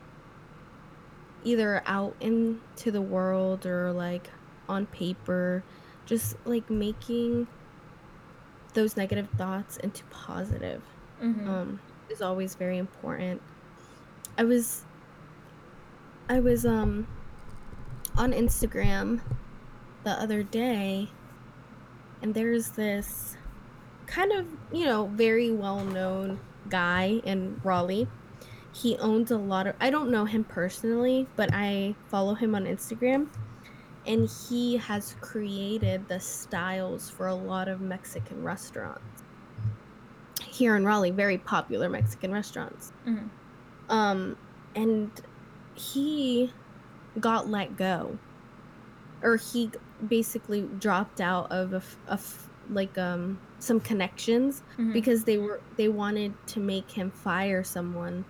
either 1.43 1.81
out 1.85 2.15
into 2.21 2.91
the 2.91 3.01
world 3.01 3.65
or 3.65 3.91
like 3.91 4.29
on 4.69 4.85
paper 4.87 5.63
just 6.05 6.35
like 6.45 6.69
making 6.69 7.47
those 8.73 8.95
negative 8.95 9.27
thoughts 9.37 9.77
into 9.77 10.03
positive 10.05 10.81
Mm-hmm. 11.21 11.47
um, 11.49 11.79
is 12.09 12.21
always 12.23 12.55
very 12.55 12.79
important 12.79 13.41
i 14.39 14.43
was 14.43 14.83
i 16.29 16.39
was 16.39 16.65
um 16.65 17.05
on 18.17 18.33
instagram 18.33 19.21
the 20.03 20.11
other 20.11 20.43
day 20.43 21.09
and 22.21 22.33
there's 22.33 22.69
this 22.71 23.37
kind 24.07 24.31
of 24.31 24.45
you 24.71 24.85
know 24.85 25.05
very 25.07 25.51
well 25.51 25.83
known 25.83 26.39
guy 26.69 27.21
in 27.23 27.59
raleigh. 27.63 28.07
He 28.73 28.97
owns 28.97 29.31
a 29.31 29.37
lot 29.37 29.67
of 29.67 29.75
i 29.81 29.89
don't 29.89 30.09
know 30.11 30.25
him 30.25 30.43
personally 30.45 31.27
but 31.35 31.49
i 31.53 31.93
follow 32.07 32.33
him 32.35 32.55
on 32.55 32.65
instagram 32.65 33.27
and 34.07 34.29
he 34.49 34.77
has 34.77 35.15
created 35.21 36.07
the 36.07 36.19
styles 36.19 37.09
for 37.09 37.27
a 37.27 37.35
lot 37.35 37.67
of 37.67 37.81
mexican 37.81 38.43
restaurants. 38.43 39.23
Here 40.41 40.75
in 40.75 40.85
raleigh 40.85 41.11
very 41.11 41.37
popular 41.37 41.89
mexican 41.89 42.31
restaurants. 42.31 42.93
Mhm. 43.05 43.29
um 43.89 44.37
and 44.75 45.11
he 45.75 46.51
got 47.19 47.49
let 47.49 47.75
go 47.75 48.17
or 49.21 49.35
he 49.35 49.69
basically 50.07 50.61
dropped 50.79 51.21
out 51.21 51.51
of 51.51 51.73
a, 51.73 51.77
f- 51.77 51.97
a 52.07 52.13
f- 52.13 52.49
like 52.69 52.97
um 52.97 53.39
some 53.59 53.79
connections 53.79 54.63
Mhm. 54.77 54.93
because 54.93 55.23
they 55.25 55.37
were 55.37 55.61
they 55.77 55.87
wanted 55.89 56.33
to 56.47 56.59
make 56.59 56.89
him 56.91 57.11
fire 57.11 57.63
someone 57.63 58.25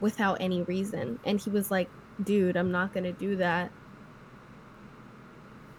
without 0.00 0.36
any 0.40 0.62
reason 0.62 1.18
and 1.24 1.40
he 1.40 1.50
was 1.50 1.70
like 1.70 1.88
dude 2.22 2.56
i'm 2.56 2.70
not 2.70 2.92
gonna 2.92 3.12
do 3.12 3.36
that 3.36 3.70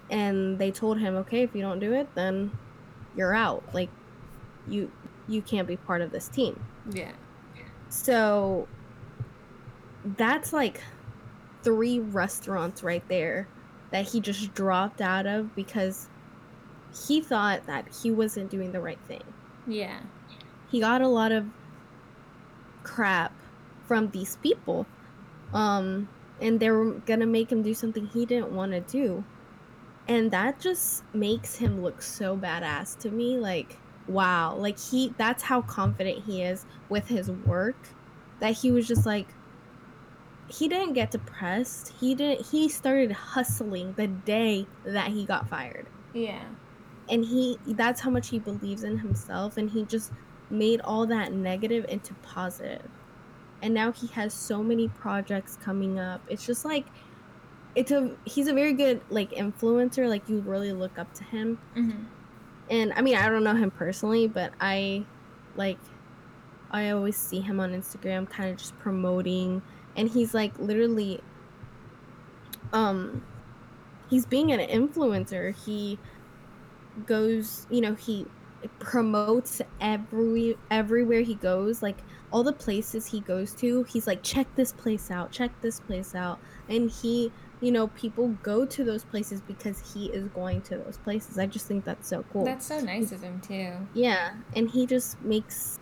and 0.09 0.59
they 0.59 0.71
told 0.71 0.99
him 0.99 1.15
okay 1.15 1.41
if 1.43 1.55
you 1.55 1.61
don't 1.61 1.79
do 1.79 1.93
it 1.93 2.07
then 2.15 2.51
you're 3.15 3.33
out 3.33 3.63
like 3.73 3.89
you 4.67 4.91
you 5.27 5.41
can't 5.41 5.67
be 5.67 5.77
part 5.77 6.01
of 6.01 6.11
this 6.11 6.27
team 6.27 6.59
yeah. 6.91 7.11
so 7.89 8.67
that's 10.17 10.53
like 10.53 10.81
three 11.63 11.99
restaurants 11.99 12.83
right 12.83 13.07
there 13.07 13.47
that 13.95 14.09
he 14.09 14.19
just 14.19 14.53
dropped 14.53 14.99
out 14.99 15.25
of 15.25 15.55
because 15.55 16.09
he 17.07 17.21
thought 17.21 17.65
that 17.65 17.87
he 18.03 18.11
wasn't 18.11 18.51
doing 18.51 18.73
the 18.73 18.81
right 18.81 18.99
thing. 19.07 19.23
Yeah. 19.65 20.01
He 20.69 20.81
got 20.81 21.01
a 21.01 21.07
lot 21.07 21.31
of 21.31 21.45
crap 22.83 23.31
from 23.87 24.11
these 24.11 24.35
people. 24.43 24.85
Um 25.53 26.09
and 26.41 26.59
they 26.59 26.69
were 26.69 26.91
going 26.91 27.21
to 27.21 27.25
make 27.25 27.49
him 27.49 27.63
do 27.63 27.73
something 27.73 28.07
he 28.07 28.25
didn't 28.25 28.51
want 28.51 28.73
to 28.73 28.81
do. 28.81 29.23
And 30.09 30.29
that 30.31 30.59
just 30.59 31.05
makes 31.13 31.55
him 31.55 31.81
look 31.81 32.01
so 32.01 32.35
badass 32.35 32.99
to 32.99 33.09
me 33.09 33.37
like 33.37 33.77
wow, 34.09 34.55
like 34.57 34.77
he 34.77 35.13
that's 35.17 35.41
how 35.41 35.61
confident 35.61 36.25
he 36.25 36.43
is 36.43 36.65
with 36.89 37.07
his 37.07 37.31
work 37.31 37.87
that 38.41 38.55
he 38.57 38.73
was 38.73 38.89
just 38.89 39.05
like 39.05 39.29
he 40.47 40.67
didn't 40.67 40.93
get 40.93 41.11
depressed. 41.11 41.93
He 41.99 42.15
didn't 42.15 42.45
he 42.47 42.69
started 42.69 43.11
hustling 43.11 43.93
the 43.93 44.07
day 44.07 44.67
that 44.85 45.07
he 45.09 45.25
got 45.25 45.49
fired. 45.49 45.87
Yeah. 46.13 46.43
And 47.09 47.23
he 47.25 47.57
that's 47.67 48.01
how 48.01 48.09
much 48.09 48.29
he 48.29 48.39
believes 48.39 48.83
in 48.83 48.97
himself 48.99 49.57
and 49.57 49.69
he 49.69 49.83
just 49.85 50.11
made 50.49 50.81
all 50.81 51.05
that 51.07 51.31
negative 51.33 51.85
into 51.89 52.13
positive. 52.15 52.89
And 53.61 53.73
now 53.73 53.91
he 53.91 54.07
has 54.07 54.33
so 54.33 54.61
many 54.61 54.87
projects 54.89 55.57
coming 55.63 55.99
up. 55.99 56.21
It's 56.29 56.45
just 56.45 56.65
like 56.65 56.85
it's 57.75 57.91
a 57.91 58.15
he's 58.25 58.47
a 58.47 58.53
very 58.53 58.73
good 58.73 59.01
like 59.09 59.31
influencer 59.31 60.07
like 60.07 60.27
you 60.29 60.39
really 60.41 60.71
look 60.71 60.97
up 60.97 61.13
to 61.13 61.23
him 61.25 61.57
Mm-hmm. 61.75 62.03
and 62.69 62.93
I 62.93 63.01
mean 63.01 63.15
I 63.17 63.27
don't 63.29 63.43
know 63.43 63.55
him 63.55 63.71
personally, 63.71 64.27
but 64.27 64.53
I 64.61 65.05
like 65.55 65.79
I 66.71 66.89
always 66.91 67.15
see 67.17 67.41
him 67.41 67.59
on 67.59 67.71
Instagram 67.73 68.29
kind 68.29 68.49
of 68.49 68.57
just 68.57 68.77
promoting 68.79 69.61
and 69.95 70.09
he's 70.09 70.33
like 70.33 70.57
literally 70.59 71.21
um 72.73 73.23
he's 74.09 74.25
being 74.25 74.51
an 74.51 74.59
influencer. 74.59 75.55
He 75.65 75.97
goes, 77.05 77.67
you 77.69 77.81
know, 77.81 77.95
he 77.95 78.25
promotes 78.79 79.61
every 79.79 80.57
everywhere 80.71 81.21
he 81.21 81.35
goes, 81.35 81.81
like 81.81 81.97
all 82.31 82.43
the 82.43 82.53
places 82.53 83.05
he 83.07 83.19
goes 83.21 83.53
to, 83.55 83.83
he's 83.83 84.07
like 84.07 84.23
check 84.23 84.47
this 84.55 84.71
place 84.71 85.11
out, 85.11 85.31
check 85.31 85.51
this 85.61 85.79
place 85.79 86.15
out. 86.15 86.39
And 86.69 86.89
he 86.89 87.31
you 87.61 87.71
know, 87.71 87.87
people 87.87 88.29
go 88.43 88.65
to 88.65 88.83
those 88.83 89.05
places 89.05 89.41
because 89.41 89.93
he 89.93 90.07
is 90.07 90.27
going 90.29 90.61
to 90.63 90.77
those 90.77 90.97
places. 90.97 91.39
I 91.39 91.45
just 91.45 91.65
think 91.65 91.85
that's 91.85 92.07
so 92.07 92.23
cool. 92.31 92.43
That's 92.43 92.65
so 92.65 92.79
nice 92.81 93.11
of 93.11 93.23
him 93.23 93.39
too. 93.39 93.73
yeah, 93.93 94.33
and 94.55 94.69
he 94.69 94.85
just 94.85 95.21
makes 95.21 95.79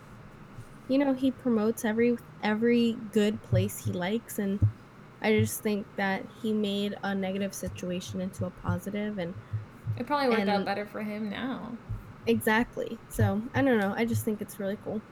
you 0.88 0.98
know, 1.00 1.14
he 1.14 1.32
promotes 1.32 1.86
every 1.86 2.18
every 2.42 2.94
good 3.12 3.42
place 3.44 3.80
he 3.80 3.94
likes 3.94 4.40
and 4.40 4.62
I 5.22 5.40
just 5.40 5.64
think 5.64 5.88
that 5.98 6.28
he 6.42 6.54
made 6.54 6.96
a 7.04 7.16
negative 7.16 7.54
situation 7.56 8.22
into 8.22 8.46
a 8.46 8.52
positive 8.52 9.18
and 9.20 9.36
It 9.98 10.06
probably 10.08 10.30
worked 10.30 10.48
out 10.50 10.66
better 10.66 10.86
for 10.86 11.02
him 11.02 11.30
now. 11.30 11.80
exactly. 12.26 13.02
So, 13.10 13.44
I 13.54 13.62
don't 13.62 13.80
know. 13.80 13.94
I 13.96 14.06
just 14.06 14.26
think 14.26 14.42
it's 14.42 14.60
really 14.60 14.78
cool. 14.78 15.04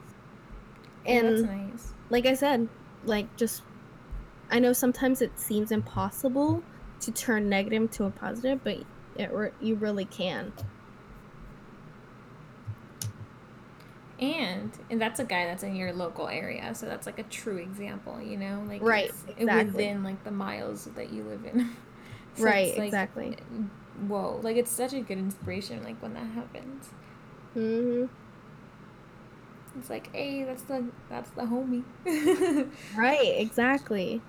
Yeah, 1.07 1.21
And 1.21 1.43
that's 1.43 1.43
nice. 1.43 1.93
like 2.09 2.25
I 2.25 2.33
said, 2.35 2.69
like 3.03 3.35
just 3.37 3.63
I 4.51 4.59
know 4.59 4.73
sometimes 4.73 5.21
it 5.21 5.39
seems 5.39 5.71
impossible 5.71 6.65
to 7.01 7.13
turn 7.13 7.49
negative 7.49 7.91
to 7.93 8.05
a 8.05 8.11
positive, 8.11 8.61
but 8.63 8.79
it 9.15 9.31
you 9.59 9.77
really 9.77 10.05
can. 10.07 10.53
And 14.21 14.71
and 14.91 15.01
that's 15.01 15.19
a 15.19 15.23
guy 15.25 15.45
that's 15.47 15.63
in 15.63 15.75
your 15.75 15.93
local 15.93 16.27
area, 16.27 16.75
so 16.75 16.85
that's 16.85 17.07
like 17.07 17.17
a 17.19 17.23
true 17.23 17.57
example, 17.57 18.21
you 18.21 18.37
know, 18.37 18.63
like 18.67 18.81
Right, 18.81 19.11
exactly. 19.37 19.85
within 19.85 20.03
like 20.03 20.23
the 20.23 20.31
miles 20.31 20.85
that 20.95 21.11
you 21.11 21.23
live 21.23 21.45
in. 21.45 21.69
So 22.35 22.43
right, 22.43 22.73
like, 22.77 22.77
exactly. 22.85 23.37
Whoa, 24.07 24.39
like 24.43 24.57
it's 24.57 24.71
such 24.71 24.93
a 24.93 25.01
good 25.01 25.17
inspiration, 25.17 25.83
like 25.83 26.01
when 26.01 26.13
that 26.13 26.25
happens. 26.27 26.89
hmm 27.53 28.05
It's 29.77 29.89
like, 29.89 30.13
hey, 30.13 30.43
that's 30.43 30.63
the 30.63 30.91
that's 31.09 31.29
the 31.31 31.43
homie. 31.43 31.83
Right, 32.91 33.39
exactly. 33.39 34.23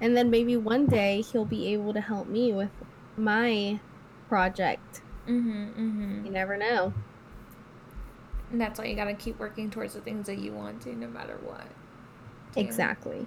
And 0.00 0.16
then 0.16 0.30
maybe 0.30 0.56
one 0.56 0.88
day 0.88 1.22
he'll 1.22 1.46
be 1.46 1.72
able 1.74 1.94
to 1.94 2.00
help 2.00 2.28
me 2.28 2.52
with 2.52 2.72
my 3.16 3.80
project. 4.28 5.04
mhm, 5.26 5.74
mhm. 5.76 6.24
You 6.24 6.30
never 6.30 6.56
know. 6.58 6.92
And 8.50 8.60
that's 8.60 8.78
why 8.78 8.86
you 8.86 8.94
gotta 8.96 9.14
keep 9.14 9.38
working 9.38 9.70
towards 9.70 9.94
the 9.94 10.00
things 10.00 10.26
that 10.26 10.38
you 10.38 10.52
want 10.52 10.82
to, 10.82 10.94
no 10.94 11.08
matter 11.08 11.38
what. 11.42 11.66
too. 12.54 12.60
Exactly. 12.60 13.26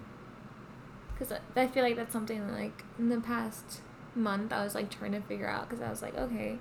Because 1.14 1.38
I 1.56 1.68
feel 1.68 1.84
like 1.84 1.96
that's 1.98 2.14
something 2.14 2.46
that, 2.48 2.54
like 2.54 2.84
in 2.98 3.10
the 3.10 3.20
past 3.20 3.82
month 4.16 4.52
I 4.54 4.64
was 4.64 4.76
like 4.76 4.90
trying 4.90 5.12
to 5.12 5.22
figure 5.22 5.48
out 5.48 5.70
because 5.70 5.84
I 5.84 5.90
was 5.90 6.02
like, 6.02 6.16
okay, 6.18 6.58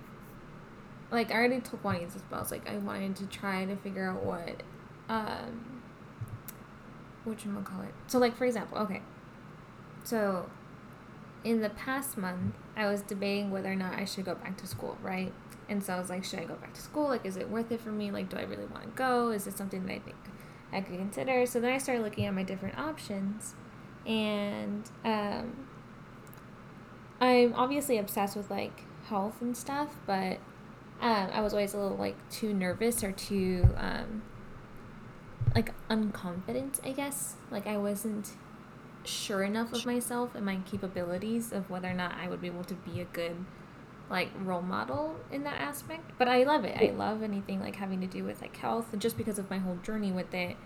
like 1.11 1.31
I 1.31 1.35
already 1.35 1.61
told 1.61 1.83
Juanitas 1.83 2.15
this, 2.15 2.23
but 2.29 2.37
I 2.37 2.41
was 2.41 2.51
like, 2.51 2.69
I 2.69 2.77
wanted 2.79 3.17
to 3.17 3.27
try 3.27 3.65
to 3.65 3.77
figure 3.77 4.11
out 4.11 4.25
what, 4.25 4.63
um, 5.09 5.83
what 7.25 7.45
you 7.45 7.53
call 7.65 7.83
it. 7.83 7.95
So 8.09 8.19
like 8.19 8.37
for 8.37 8.45
example, 8.45 8.79
okay, 8.79 9.03
so 10.05 10.51
in 11.45 11.61
the 11.61 11.71
past 11.71 12.17
month 12.17 12.55
I 12.77 12.87
was 12.87 13.03
debating 13.03 13.51
whether 13.51 13.71
or 13.71 13.77
not 13.77 13.95
I 13.95 14.05
should 14.05 14.25
go 14.25 14.35
back 14.35 14.57
to 14.59 14.67
school, 14.67 14.99
right? 15.03 15.33
And 15.69 15.83
so 15.83 15.95
I 15.95 15.99
was 15.99 16.09
like, 16.09 16.25
should 16.25 16.39
I 16.39 16.45
go 16.45 16.55
back 16.55 16.73
to 16.75 16.81
school? 16.81 17.09
Like, 17.09 17.27
is 17.27 17.37
it 17.37 17.51
worth 17.51 17.71
it 17.71 17.81
for 17.81 17.91
me? 17.91 18.11
Like, 18.11 18.31
do 18.31 18.37
I 18.37 18.43
really 18.43 18.67
want 18.67 18.85
to 18.85 18.91
go? 18.91 19.31
Is 19.31 19.47
it 19.47 19.57
something 19.57 19.85
that 19.87 19.93
I 19.93 19.99
think 19.99 20.17
I 20.73 20.81
could 20.81 20.97
consider? 20.97 21.45
So 21.47 21.61
then 21.61 21.73
I 21.73 21.79
started 21.79 22.03
looking 22.03 22.25
at 22.25 22.35
my 22.35 22.43
different 22.43 22.79
options 22.79 23.55
and 24.07 24.91
um, 25.05 25.67
I'm 27.21 27.55
obviously 27.55 27.99
obsessed 27.99 28.37
with 28.37 28.51
like 28.51 28.85
health 29.07 29.41
and 29.43 29.57
stuff, 29.57 29.97
but 30.07 30.39
um, 31.01 31.29
I 31.33 31.41
was 31.41 31.53
always 31.53 31.75
a 31.75 31.79
little 31.79 31.97
like 31.97 32.17
too 32.31 32.55
nervous 32.55 33.05
or 33.05 33.13
too 33.13 33.69
um, 33.77 34.23
like 35.55 35.73
unconfident, 35.89 36.85
I 36.85 36.93
guess. 36.93 37.35
Like 37.51 37.67
I 37.67 37.77
wasn't 37.77 38.31
sure 39.09 39.43
enough 39.43 39.73
of 39.73 39.85
myself 39.87 40.35
and 40.35 40.45
my 40.45 40.59
capabilities 40.71 41.53
of 41.53 41.71
whether 41.71 41.89
or 41.89 41.95
not 41.95 42.15
I 42.15 42.29
would 42.29 42.41
be 42.41 42.47
able 42.47 42.65
to 42.65 42.75
be 42.75 43.01
a 43.01 43.05
good 43.05 43.37
like 44.11 44.31
role 44.43 44.63
model 44.63 45.17
in 45.31 45.45
that 45.45 45.61
aspect. 45.61 46.13
But 46.19 46.29
I 46.29 46.45
love 46.45 46.65
it. 46.65 46.77
I 46.81 46.95
love 46.95 47.23
anything 47.23 47.61
like 47.61 47.77
having 47.77 48.01
to 48.01 48.07
do 48.07 48.25
with 48.25 48.41
like 48.41 48.57
health, 48.57 48.87
and 48.93 49.01
just 49.03 49.17
because 49.17 49.39
of 49.39 49.51
my 49.51 49.59
whole 49.59 49.77
journey 49.77 50.13
with 50.13 50.33
it. 50.35 50.57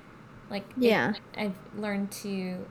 Like 0.50 0.64
it- 0.76 0.82
Yeah. 0.82 1.14
I've 1.36 1.56
learned 1.76 2.10
to 2.22 2.66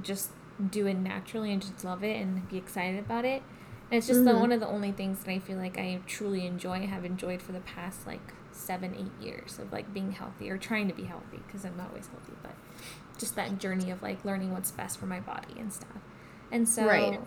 just 0.00 0.30
do 0.70 0.86
it 0.86 0.94
naturally 0.94 1.52
and 1.52 1.60
just 1.60 1.84
love 1.84 2.04
it 2.04 2.20
and 2.20 2.48
be 2.48 2.56
excited 2.56 3.00
about 3.00 3.24
it. 3.24 3.42
And 3.90 3.98
it's 3.98 4.06
just 4.06 4.20
mm-hmm. 4.20 4.28
the, 4.28 4.38
one 4.38 4.52
of 4.52 4.60
the 4.60 4.68
only 4.68 4.92
things 4.92 5.24
that 5.24 5.30
I 5.30 5.38
feel 5.38 5.58
like 5.58 5.76
I 5.78 6.00
truly 6.06 6.46
enjoy, 6.46 6.86
have 6.86 7.04
enjoyed 7.04 7.42
for 7.42 7.52
the 7.52 7.60
past 7.60 8.06
like 8.06 8.32
seven, 8.54 8.94
eight 8.94 9.24
years 9.24 9.58
of 9.58 9.72
like 9.72 9.92
being 9.92 10.12
healthy 10.12 10.50
or 10.50 10.58
trying 10.58 10.88
to 10.88 10.94
be 10.94 11.04
healthy 11.04 11.40
because 11.46 11.64
I'm 11.64 11.76
not 11.76 11.90
always 11.90 12.06
healthy, 12.06 12.32
but 12.42 12.54
just 13.18 13.36
that 13.36 13.58
journey 13.58 13.90
of 13.90 14.02
like 14.02 14.24
learning 14.24 14.52
what's 14.52 14.70
best 14.70 14.98
for 14.98 15.06
my 15.06 15.20
body 15.20 15.54
and 15.58 15.72
stuff. 15.72 15.98
And 16.50 16.68
so 16.68 16.84
right. 16.86 17.20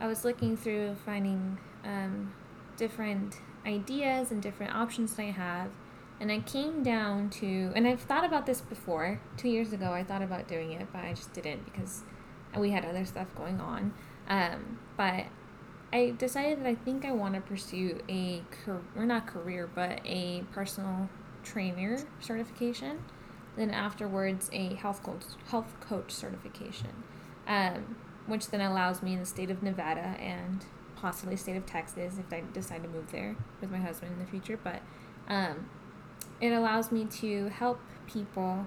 I 0.00 0.06
was 0.06 0.24
looking 0.24 0.56
through 0.56 0.96
finding 1.04 1.58
um, 1.84 2.32
different 2.76 3.40
ideas 3.66 4.30
and 4.30 4.42
different 4.42 4.74
options 4.74 5.14
that 5.14 5.22
I 5.22 5.30
have. 5.30 5.70
And 6.20 6.32
I 6.32 6.40
came 6.40 6.82
down 6.82 7.30
to, 7.30 7.72
and 7.76 7.86
I've 7.86 8.00
thought 8.00 8.24
about 8.24 8.46
this 8.46 8.60
before. 8.60 9.20
Two 9.36 9.48
years 9.48 9.72
ago, 9.72 9.92
I 9.92 10.02
thought 10.02 10.22
about 10.22 10.48
doing 10.48 10.72
it, 10.72 10.88
but 10.92 11.04
I 11.04 11.12
just 11.12 11.32
didn't 11.32 11.64
because 11.64 12.02
we 12.56 12.70
had 12.70 12.84
other 12.84 13.04
stuff 13.04 13.28
going 13.36 13.60
on. 13.60 13.92
Um, 14.28 14.78
but 14.96 15.26
I 15.92 16.10
decided 16.18 16.60
that 16.60 16.66
I 16.66 16.74
think 16.74 17.04
I 17.04 17.12
want 17.12 17.34
to 17.34 17.40
pursue 17.40 18.00
a 18.08 18.42
career, 18.64 18.80
or 18.96 19.06
not 19.06 19.26
career, 19.26 19.68
but 19.74 20.00
a 20.04 20.44
personal 20.52 21.08
trainer 21.42 21.98
certification. 22.20 23.02
Then 23.56 23.70
afterwards, 23.70 24.50
a 24.52 24.74
health 24.74 25.02
coach 25.02 25.22
health 25.48 25.74
coach 25.80 26.12
certification, 26.12 26.90
um, 27.46 27.96
which 28.26 28.48
then 28.48 28.60
allows 28.60 29.02
me 29.02 29.14
in 29.14 29.20
the 29.20 29.26
state 29.26 29.50
of 29.50 29.62
Nevada 29.62 30.14
and 30.20 30.64
possibly 30.96 31.36
state 31.36 31.56
of 31.56 31.64
Texas 31.64 32.18
if 32.18 32.32
I 32.32 32.42
decide 32.52 32.82
to 32.82 32.88
move 32.88 33.10
there 33.10 33.36
with 33.60 33.70
my 33.70 33.78
husband 33.78 34.12
in 34.12 34.18
the 34.18 34.30
future. 34.30 34.58
But 34.62 34.82
um, 35.28 35.70
it 36.40 36.50
allows 36.50 36.92
me 36.92 37.06
to 37.06 37.48
help 37.48 37.80
people 38.06 38.66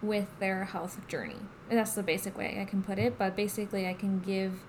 with 0.00 0.28
their 0.38 0.64
health 0.64 1.06
journey. 1.08 1.36
That's 1.68 1.94
the 1.94 2.02
basic 2.02 2.38
way 2.38 2.58
I 2.60 2.64
can 2.64 2.82
put 2.82 2.98
it. 2.98 3.18
But 3.18 3.34
basically, 3.34 3.88
I 3.88 3.94
can 3.94 4.20
give 4.20 4.60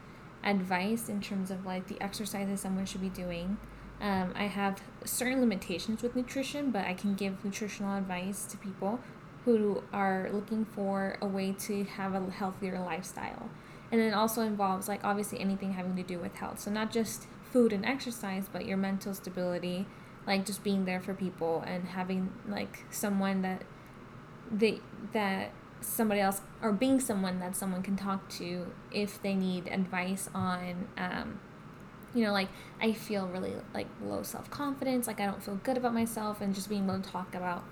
advice 0.43 1.09
in 1.09 1.21
terms 1.21 1.51
of 1.51 1.65
like 1.65 1.87
the 1.87 2.01
exercises 2.01 2.61
someone 2.61 2.85
should 2.85 3.01
be 3.01 3.09
doing. 3.09 3.57
Um, 4.01 4.33
I 4.35 4.43
have 4.43 4.81
certain 5.03 5.41
limitations 5.41 6.01
with 6.01 6.15
nutrition, 6.15 6.71
but 6.71 6.85
I 6.85 6.93
can 6.93 7.15
give 7.15 7.43
nutritional 7.43 7.97
advice 7.97 8.45
to 8.45 8.57
people 8.57 8.99
who 9.45 9.83
are 9.91 10.29
looking 10.31 10.65
for 10.65 11.17
a 11.21 11.27
way 11.27 11.53
to 11.59 11.83
have 11.83 12.13
a 12.13 12.29
healthier 12.31 12.79
lifestyle. 12.79 13.49
And 13.91 13.99
it 13.99 14.13
also 14.13 14.41
involves 14.41 14.87
like 14.87 15.03
obviously 15.03 15.39
anything 15.39 15.73
having 15.73 15.95
to 15.95 16.03
do 16.03 16.19
with 16.19 16.35
health. 16.35 16.59
So 16.59 16.71
not 16.71 16.91
just 16.91 17.27
food 17.51 17.73
and 17.73 17.85
exercise, 17.85 18.45
but 18.51 18.65
your 18.65 18.77
mental 18.77 19.13
stability, 19.13 19.85
like 20.27 20.45
just 20.45 20.63
being 20.63 20.85
there 20.85 21.01
for 21.01 21.13
people 21.13 21.63
and 21.65 21.85
having 21.85 22.31
like 22.47 22.85
someone 22.91 23.41
that 23.41 23.63
they 24.51 24.81
that 25.13 25.51
somebody 25.81 26.19
else 26.19 26.41
or 26.61 26.71
being 26.71 26.99
someone 26.99 27.39
that 27.39 27.55
someone 27.55 27.81
can 27.81 27.95
talk 27.95 28.27
to 28.29 28.67
if 28.91 29.21
they 29.21 29.33
need 29.33 29.67
advice 29.67 30.29
on 30.33 30.87
um, 30.97 31.39
you 32.13 32.23
know 32.23 32.31
like 32.33 32.49
i 32.81 32.91
feel 32.91 33.27
really 33.27 33.53
like 33.73 33.87
low 34.03 34.21
self-confidence 34.21 35.07
like 35.07 35.19
i 35.19 35.25
don't 35.25 35.41
feel 35.43 35.55
good 35.63 35.77
about 35.77 35.93
myself 35.93 36.41
and 36.41 36.53
just 36.53 36.67
being 36.67 36.83
able 36.83 36.99
to 36.99 37.09
talk 37.09 37.33
about 37.33 37.63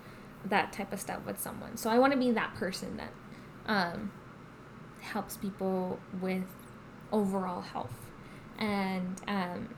that 0.46 0.72
type 0.72 0.94
of 0.94 1.00
stuff 1.00 1.26
with 1.26 1.40
someone. 1.40 1.78
So 1.78 1.90
i 1.90 2.00
want 2.00 2.14
to 2.14 2.20
be 2.20 2.32
that 2.32 2.54
person 2.56 2.98
that 2.98 3.12
um, 3.66 4.12
helps 5.02 5.38
people 5.38 6.00
with 6.22 6.46
overall 7.12 7.62
health. 7.62 7.94
And 8.58 9.22
um, 9.28 9.70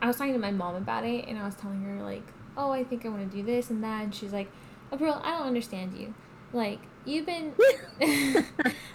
i 0.00 0.06
was 0.06 0.16
talking 0.16 0.32
to 0.32 0.38
my 0.38 0.50
mom 0.50 0.74
about 0.74 1.04
it 1.04 1.26
and 1.26 1.38
i 1.38 1.44
was 1.44 1.54
telling 1.54 1.82
her 1.82 2.02
like 2.02 2.22
oh 2.56 2.70
i 2.70 2.84
think 2.84 3.04
i 3.04 3.08
want 3.08 3.30
to 3.30 3.36
do 3.36 3.42
this 3.42 3.70
and 3.70 3.82
that 3.82 4.04
and 4.04 4.14
she's 4.14 4.32
like 4.32 4.50
april 4.92 5.20
i 5.22 5.30
don't 5.30 5.46
understand 5.46 5.96
you 5.96 6.14
like 6.56 6.80
you've 7.06 7.26
been 7.26 7.54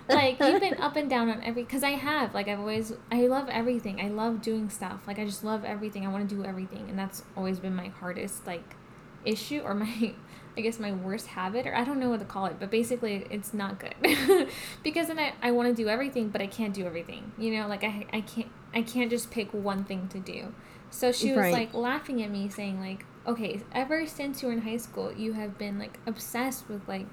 like 0.10 0.40
you've 0.40 0.60
been 0.62 0.76
up 0.80 0.96
and 0.96 1.10
down 1.10 1.30
on 1.30 1.42
every 1.44 1.64
because 1.64 1.84
i 1.84 1.92
have 1.92 2.34
like 2.34 2.48
i've 2.48 2.60
always 2.60 2.94
i 3.12 3.22
love 3.28 3.48
everything. 3.50 4.02
I 4.02 4.10
love 4.10 4.42
doing 4.42 4.70
stuff. 4.70 5.02
Like 5.08 5.18
i 5.18 5.26
just 5.26 5.44
love 5.44 5.64
everything. 5.64 6.06
I 6.06 6.10
want 6.10 6.30
to 6.30 6.36
do 6.36 6.44
everything. 6.44 6.90
And 6.90 7.00
that's 7.00 7.24
always 7.36 7.60
been 7.60 7.76
my 7.76 7.88
hardest 7.88 8.46
like 8.46 8.76
issue 9.24 9.62
or 9.64 9.74
my 9.74 10.14
i 10.58 10.62
guess 10.62 10.80
my 10.80 10.92
worst 10.92 11.28
habit 11.28 11.66
or 11.66 11.74
i 11.74 11.84
don't 11.84 12.00
know 12.00 12.10
what 12.10 12.20
to 12.20 12.26
call 12.26 12.46
it 12.46 12.58
but 12.60 12.70
basically 12.70 13.26
it's 13.30 13.54
not 13.54 13.80
good. 13.80 13.96
Because 14.84 15.08
then 15.08 15.20
i, 15.20 15.34
I 15.42 15.52
want 15.52 15.70
to 15.70 15.74
do 15.74 15.88
everything 15.88 16.30
but 16.30 16.42
i 16.42 16.48
can't 16.48 16.74
do 16.74 16.86
everything 16.86 17.32
you 17.38 17.52
know? 17.52 17.68
Like 17.68 17.84
i, 17.84 18.06
I 18.12 18.22
can't 18.22 18.50
i 18.74 18.82
can't 18.82 19.10
just 19.10 19.32
pick 19.32 19.54
one 19.54 19.84
thing 19.86 20.08
to 20.10 20.20
do. 20.20 20.54
So 20.90 21.14
she 21.14 21.30
was 21.30 21.38
right. 21.38 21.54
like 21.54 21.74
laughing 21.74 22.22
at 22.22 22.30
me 22.30 22.50
saying 22.50 22.82
like 22.82 23.06
okay 23.26 23.62
ever 23.72 24.06
since 24.08 24.42
you 24.42 24.50
were 24.50 24.54
in 24.54 24.62
high 24.62 24.78
school 24.78 25.14
you 25.14 25.34
have 25.34 25.58
been 25.58 25.80
like 25.80 26.00
obsessed 26.06 26.68
with 26.68 26.86
like 26.88 27.08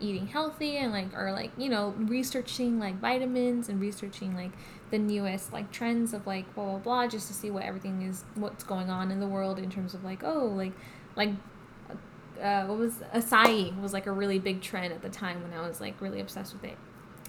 eating 0.00 0.26
healthy 0.26 0.76
and 0.76 0.92
like 0.92 1.14
or 1.14 1.32
like 1.32 1.50
you 1.56 1.68
know 1.68 1.94
researching 1.98 2.78
like 2.78 2.98
vitamins 3.00 3.68
and 3.68 3.80
researching 3.80 4.34
like 4.34 4.50
the 4.90 4.98
newest 4.98 5.52
like 5.52 5.70
trends 5.70 6.12
of 6.12 6.26
like 6.26 6.52
blah 6.54 6.64
blah 6.64 6.78
blah 6.78 7.06
just 7.06 7.28
to 7.28 7.34
see 7.34 7.50
what 7.50 7.62
everything 7.62 8.02
is 8.02 8.24
what's 8.34 8.64
going 8.64 8.90
on 8.90 9.10
in 9.10 9.20
the 9.20 9.26
world 9.26 9.58
in 9.58 9.70
terms 9.70 9.94
of 9.94 10.02
like 10.04 10.24
oh 10.24 10.46
like 10.46 10.72
like 11.16 11.30
uh, 12.40 12.64
what 12.64 12.78
was 12.78 12.94
acai 13.14 13.78
was 13.80 13.92
like 13.92 14.06
a 14.06 14.12
really 14.12 14.38
big 14.38 14.62
trend 14.62 14.92
at 14.92 15.02
the 15.02 15.10
time 15.10 15.42
when 15.42 15.52
I 15.52 15.66
was 15.66 15.80
like 15.80 16.00
really 16.00 16.20
obsessed 16.20 16.54
with 16.54 16.64
it 16.64 16.76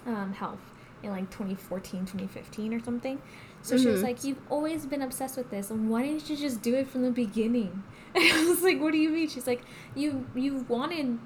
um, 0.06 0.34
health 0.34 0.60
in 1.04 1.10
like 1.10 1.30
2014 1.32 2.02
2015 2.02 2.74
or 2.74 2.84
something 2.84 3.22
so 3.62 3.76
mm-hmm. 3.76 3.84
she 3.84 3.90
was 3.90 3.98
mm-hmm. 3.98 4.08
like 4.08 4.24
you've 4.24 4.40
always 4.50 4.86
been 4.86 5.02
obsessed 5.02 5.38
with 5.38 5.50
this 5.50 5.70
and 5.70 5.90
why 5.90 6.04
didn't 6.04 6.30
you 6.30 6.38
just 6.38 6.62
do 6.62 6.76
it 6.76 6.88
from 6.88 7.02
the 7.02 7.12
beginning 7.12 7.84
and 8.16 8.24
I 8.34 8.46
was 8.46 8.62
like 8.62 8.80
what 8.80 8.92
do 8.92 8.98
you 8.98 9.10
mean 9.10 9.28
she's 9.28 9.48
like 9.48 9.64
you 9.96 10.26
you 10.36 10.66
wanted 10.68 11.20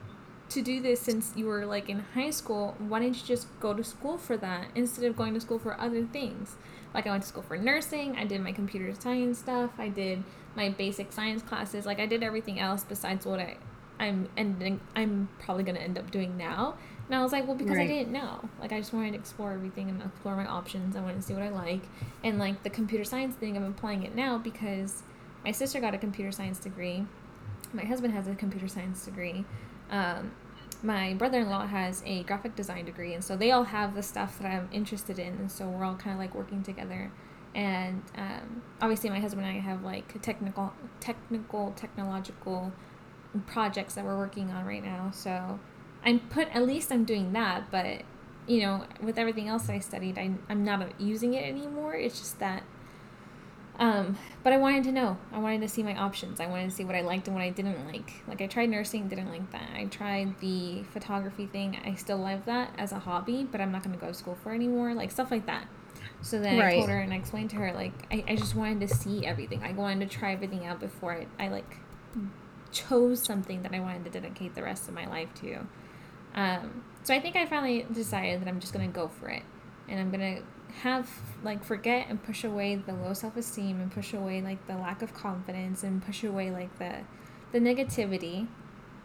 to 0.50 0.62
do 0.62 0.82
this 0.82 1.02
since 1.02 1.34
you 1.36 1.46
were 1.46 1.66
like 1.66 1.90
in 1.90 2.00
high 2.14 2.30
school, 2.30 2.76
why 2.80 3.00
didn't 3.00 3.22
you 3.22 3.28
just 3.28 3.48
go 3.60 3.74
to 3.74 3.84
school 3.84 4.18
for 4.18 4.38
that 4.38 4.68
instead 4.76 5.06
of 5.06 5.16
going 5.16 5.34
to 5.34 5.42
school 5.42 5.60
for 5.60 5.80
other 5.80 6.04
things? 6.04 6.56
Like 6.94 7.08
I 7.08 7.12
went 7.12 7.24
to 7.24 7.30
school 7.30 7.44
for 7.44 7.58
nursing, 7.58 8.16
I 8.16 8.26
did 8.26 8.42
my 8.42 8.52
computer 8.52 8.94
science 9.00 9.40
stuff, 9.40 9.72
I 9.78 9.90
did 9.90 10.24
my 10.56 10.70
basic 10.70 11.12
science 11.12 11.42
classes, 11.42 11.86
like 11.86 12.00
I 12.00 12.06
did 12.06 12.24
everything 12.24 12.60
else 12.60 12.84
besides 12.84 13.26
what 13.26 13.40
I 13.40 13.58
I'm 14.00 14.30
ending 14.38 14.80
I'm 14.96 15.30
probably 15.40 15.64
gonna 15.64 15.80
end 15.80 15.98
up 15.98 16.12
doing 16.12 16.38
now. 16.38 16.76
And 17.08 17.16
I 17.16 17.22
was 17.22 17.32
like, 17.32 17.46
well, 17.46 17.56
because 17.56 17.76
right. 17.76 17.84
I 17.84 17.88
didn't 17.88 18.12
know. 18.12 18.50
Like, 18.60 18.72
I 18.72 18.80
just 18.80 18.92
wanted 18.92 19.12
to 19.12 19.18
explore 19.18 19.52
everything 19.52 19.90
and 19.90 20.02
explore 20.02 20.36
my 20.36 20.48
options. 20.48 20.96
I 20.96 21.02
wanted 21.02 21.18
to 21.18 21.22
see 21.22 21.34
what 21.34 21.44
I 21.44 21.50
like. 21.50 21.82
And, 22.24 22.40
like, 22.40 22.64
the 22.64 22.70
computer 22.72 23.04
science 23.04 23.36
thing, 23.36 23.56
I'm 23.56 23.66
applying 23.66 24.02
it 24.04 24.16
now 24.16 24.40
because 24.40 25.04
my 25.44 25.52
sister 25.52 25.80
got 25.80 25.94
a 25.94 26.00
computer 26.00 26.32
science 26.32 26.58
degree. 26.58 27.06
My 27.74 27.86
husband 27.86 28.14
has 28.16 28.28
a 28.28 28.34
computer 28.34 28.68
science 28.68 29.06
degree. 29.06 29.46
Um, 29.90 30.32
my 30.84 31.14
brother-in-law 31.16 31.68
has 31.68 32.04
a 32.06 32.24
graphic 32.24 32.56
design 32.56 32.86
degree 32.86 33.14
and 33.14 33.24
so 33.24 33.36
they 33.36 33.52
all 33.52 33.64
have 33.64 33.96
the 33.96 34.04
stuff 34.04 34.38
that 34.40 34.48
i'm 34.52 34.70
interested 34.72 35.18
in 35.18 35.34
and 35.36 35.52
so 35.52 35.68
we're 35.68 35.84
all 35.84 35.96
kind 35.96 36.14
of 36.14 36.20
like 36.20 36.36
working 36.36 36.62
together. 36.64 37.12
And 37.56 38.04
um, 38.18 38.62
obviously 38.82 39.10
my 39.10 39.20
husband 39.20 39.48
and 39.48 39.58
i 39.58 39.60
have 39.62 39.82
like 39.84 40.22
technical 40.22 40.74
technical 41.00 41.72
technological 41.78 42.74
projects 43.48 43.96
that 43.96 44.04
we're 44.04 44.18
working 44.18 44.52
on 44.52 44.66
right 44.66 44.84
now 44.84 45.12
so 45.12 45.60
i'm 46.04 46.20
put 46.20 46.50
at 46.50 46.66
least 46.66 46.92
i'm 46.92 47.06
doing 47.06 47.32
that 47.34 47.72
but 47.72 48.02
you 48.46 48.62
know 48.62 48.84
with 49.02 49.18
everything 49.18 49.48
else 49.48 49.70
i 49.70 49.80
studied 49.80 50.18
I, 50.18 50.32
i'm 50.50 50.64
not 50.64 51.00
using 51.00 51.34
it 51.34 51.46
anymore. 51.46 51.96
It's 51.96 52.20
just 52.20 52.40
that 52.40 52.64
um, 53.80 54.18
but 54.44 54.54
I 54.54 54.58
wanted 54.58 54.84
to 54.86 54.92
know. 54.92 55.18
I 55.32 55.40
wanted 55.40 55.62
to 55.62 55.70
see 55.70 55.84
my 55.84 55.96
options. 55.96 56.40
I 56.40 56.48
wanted 56.48 56.70
to 56.70 56.76
see 56.76 56.86
what 56.86 56.96
I 56.96 57.02
liked 57.02 57.28
and 57.28 57.36
what 57.36 57.44
I 57.44 57.50
didn't 57.50 57.86
like. 57.86 58.24
Like 58.28 58.42
I 58.42 58.48
tried 58.48 58.70
nursing, 58.70 59.08
didn't 59.08 59.30
like 59.30 59.52
that. 59.52 59.70
I 59.76 59.86
tried 59.86 60.40
the 60.40 60.84
photography 60.94 61.48
thing. 61.48 61.78
I 61.86 61.96
still 61.96 62.18
love 62.18 62.46
that 62.46 62.74
as 62.78 62.92
a 62.92 63.00
hobby, 63.00 63.48
but 63.50 63.62
I'm 63.62 63.72
not 63.72 63.84
going 63.84 63.96
to 63.96 64.00
go 64.00 64.08
to 64.08 64.14
school 64.14 64.38
for 64.44 64.54
anymore. 64.54 64.94
Like 64.94 65.12
stuff 65.12 65.32
like 65.32 65.46
that. 65.48 65.68
So 66.22 66.40
then 66.40 66.58
right. 66.58 66.74
I 66.74 66.78
told 66.78 66.90
her 66.90 67.00
and 67.00 67.14
I 67.14 67.18
explained 67.18 67.52
to 67.52 67.58
her 67.58 67.74
like 67.74 67.94
I, 68.12 68.24
I 68.28 68.36
just 68.36 68.56
wanted 68.56 68.88
to 68.88 68.94
see 68.94 69.26
everything. 69.26 69.64
I 69.64 69.74
wanted 69.74 70.10
to 70.10 70.18
try 70.18 70.34
everything 70.34 70.66
out 70.66 70.80
before 70.80 71.14
I, 71.14 71.28
I 71.44 71.50
like 71.50 71.78
chose 72.72 73.24
something 73.24 73.64
that 73.64 73.74
I 73.74 73.80
wanted 73.80 74.06
to 74.06 74.10
dedicate 74.10 74.56
the 74.56 74.64
rest 74.64 74.88
of 74.88 74.94
my 74.94 75.08
life 75.08 75.30
to. 75.42 75.68
Um, 76.34 76.84
so 77.04 77.14
I 77.14 77.20
think 77.20 77.36
I 77.36 77.46
finally 77.46 77.86
decided 77.92 78.42
that 78.42 78.48
I'm 78.48 78.60
just 78.60 78.74
gonna 78.74 78.88
go 78.88 79.08
for 79.08 79.30
it, 79.30 79.44
and 79.88 80.00
I'm 80.00 80.12
gonna 80.12 80.40
have 80.82 81.10
like 81.44 81.64
forget 81.64 82.08
and 82.10 82.22
push 82.22 82.44
away 82.44 82.76
the 82.76 82.94
low 82.94 83.14
self-esteem 83.14 83.80
and 83.80 83.92
push 83.92 84.14
away 84.14 84.42
like 84.42 84.66
the 84.68 84.76
lack 84.76 85.02
of 85.02 85.14
confidence 85.14 85.84
and 85.84 86.06
push 86.06 86.24
away 86.24 86.52
like 86.52 86.78
the 86.80 86.98
the 87.52 87.60
negativity 87.60 88.48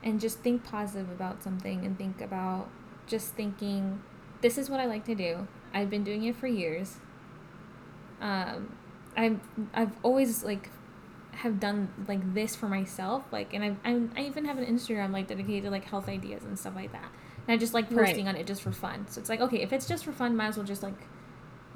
and 0.03 0.21
just 0.21 0.41
think 0.41 0.65
positive 0.65 1.11
about 1.11 1.43
something 1.43 1.85
and 1.85 1.97
think 1.97 2.21
about 2.21 2.69
just 3.07 3.35
thinking 3.35 4.03
this 4.41 4.57
is 4.57 4.71
what 4.71 4.81
I 4.81 4.87
like 4.87 5.05
to 5.05 5.15
do. 5.15 5.47
I've 5.75 5.91
been 5.91 6.03
doing 6.03 6.25
it 6.25 6.35
for 6.37 6.47
years. 6.47 6.97
Um 8.21 8.75
I've 9.17 9.41
I've 9.73 9.93
always 10.03 10.43
like 10.43 10.71
have 11.33 11.61
done 11.61 11.93
like 12.09 12.35
this 12.35 12.57
for 12.57 12.69
myself 12.69 13.25
like 13.31 13.55
and 13.55 13.65
I've, 13.65 13.77
I'm, 13.85 14.13
I 14.17 14.23
even 14.23 14.45
have 14.45 14.59
an 14.59 14.67
Instagram 14.67 15.13
like 15.13 15.29
dedicated 15.29 15.65
to 15.65 15.71
like 15.71 15.85
health 15.85 16.09
ideas 16.09 16.43
and 16.45 16.59
stuff 16.59 16.75
like 16.75 16.93
that 16.93 17.11
and 17.47 17.55
I 17.55 17.57
just 17.57 17.75
like 17.75 17.89
posting 17.89 18.27
right. 18.27 18.35
on 18.35 18.37
it 18.37 18.47
just 18.47 18.63
for 18.63 18.73
fun 18.73 19.07
so 19.09 19.21
it's 19.21 19.29
like 19.29 19.41
okay 19.41 19.63
if 19.63 19.73
it's 19.73 19.87
just 19.87 20.05
for 20.05 20.13
fun 20.13 20.37
might 20.37 20.49
as 20.49 20.57
well 20.57 20.67
just 20.67 20.83
like 20.83 20.95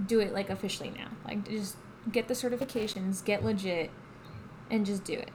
do 0.07 0.21
it 0.21 0.33
like 0.33 0.51
officially 0.51 0.91
now. 0.91 1.09
Like 1.25 1.49
just 1.49 1.77
get 2.11 2.29
the 2.29 2.35
certifications, 2.35 3.25
get 3.25 3.45
legit, 3.45 3.91
and 4.71 4.85
just 4.85 5.05
do 5.05 5.15
it. 5.15 5.31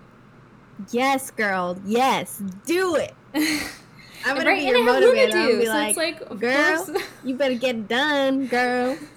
Yes, 0.92 1.32
girl. 1.32 1.80
Yes, 1.86 2.42
do 2.66 2.96
it. 2.96 3.14
I'm 3.34 4.36
gonna 4.36 4.50
right, 4.50 4.60
be 4.60 4.66
your 4.66 4.80
motivator. 4.80 5.34
I'll 5.34 5.60
be 5.60 5.66
so 5.66 5.72
like, 5.72 5.98
like 5.98 6.40
girl, 6.40 6.98
you 7.24 7.36
better 7.36 7.56
get 7.56 7.76
it 7.76 7.88
done, 7.88 8.48
girl. 8.48 8.98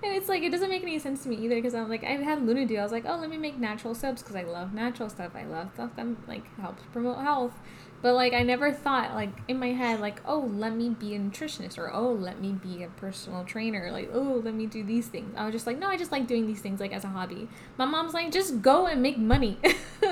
And 0.00 0.14
it's 0.14 0.28
like 0.28 0.44
it 0.44 0.50
doesn't 0.50 0.68
make 0.68 0.84
any 0.84 1.00
sense 1.00 1.24
to 1.24 1.28
me 1.28 1.34
either 1.34 1.56
because 1.56 1.74
I'm 1.74 1.88
like 1.88 2.04
I've 2.04 2.20
had 2.20 2.46
Luna 2.46 2.64
do. 2.66 2.76
I 2.76 2.84
was 2.84 2.92
like, 2.92 3.02
oh, 3.04 3.16
let 3.16 3.28
me 3.28 3.36
make 3.36 3.58
natural 3.58 3.96
soaps 3.96 4.22
because 4.22 4.36
I 4.36 4.44
love 4.44 4.72
natural 4.72 5.10
stuff. 5.10 5.32
I 5.34 5.44
love 5.44 5.70
stuff 5.74 5.90
that 5.96 6.06
like 6.28 6.44
helps 6.56 6.84
promote 6.92 7.18
health. 7.18 7.52
But 8.00 8.14
like 8.14 8.32
I 8.32 8.44
never 8.44 8.72
thought 8.72 9.14
like 9.14 9.30
in 9.48 9.58
my 9.58 9.72
head 9.72 9.98
like 9.98 10.20
oh 10.24 10.48
let 10.54 10.74
me 10.74 10.90
be 10.90 11.16
a 11.16 11.18
nutritionist 11.18 11.78
or 11.78 11.92
oh 11.92 12.12
let 12.12 12.40
me 12.40 12.52
be 12.52 12.84
a 12.84 12.88
personal 12.88 13.44
trainer 13.44 13.90
like 13.90 14.10
oh 14.12 14.40
let 14.44 14.54
me 14.54 14.66
do 14.66 14.84
these 14.84 15.08
things. 15.08 15.34
I 15.36 15.44
was 15.44 15.52
just 15.52 15.66
like 15.66 15.78
no 15.78 15.88
I 15.88 15.96
just 15.96 16.12
like 16.12 16.28
doing 16.28 16.46
these 16.46 16.60
things 16.60 16.78
like 16.78 16.92
as 16.92 17.02
a 17.04 17.08
hobby. 17.08 17.48
My 17.76 17.86
mom's 17.86 18.14
like 18.14 18.30
just 18.30 18.62
go 18.62 18.86
and 18.86 19.02
make 19.02 19.18
money 19.18 19.58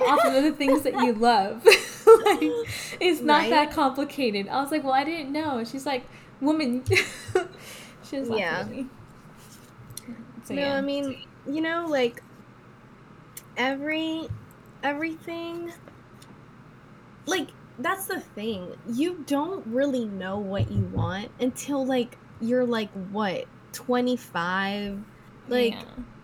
off 0.00 0.24
of 0.24 0.44
the 0.44 0.52
things 0.52 0.82
that 0.82 0.94
you 0.94 1.12
love. 1.12 1.62
like 1.66 2.40
it's 3.00 3.20
not 3.20 3.42
right? 3.42 3.50
that 3.50 3.70
complicated. 3.70 4.48
I 4.48 4.62
was 4.62 4.70
like 4.70 4.82
well 4.82 4.94
I 4.94 5.04
didn't 5.04 5.30
know. 5.30 5.62
She's 5.64 5.84
like 5.84 6.06
woman. 6.40 6.84
she 8.08 8.18
was 8.18 8.30
yeah. 8.30 8.66
So, 10.44 10.54
no, 10.54 10.62
yeah. 10.62 10.74
I 10.74 10.80
mean 10.80 11.22
you 11.46 11.60
know 11.60 11.86
like 11.86 12.22
every 13.58 14.26
everything 14.82 15.72
like 17.26 17.48
that's 17.78 18.06
the 18.06 18.20
thing. 18.20 18.74
You 18.90 19.24
don't 19.26 19.66
really 19.66 20.06
know 20.06 20.38
what 20.38 20.70
you 20.70 20.82
want 20.92 21.30
until 21.40 21.84
like 21.84 22.16
you're 22.40 22.66
like 22.66 22.90
what 23.10 23.46
25 23.72 24.98
like 25.48 25.72
yeah. 25.72 25.82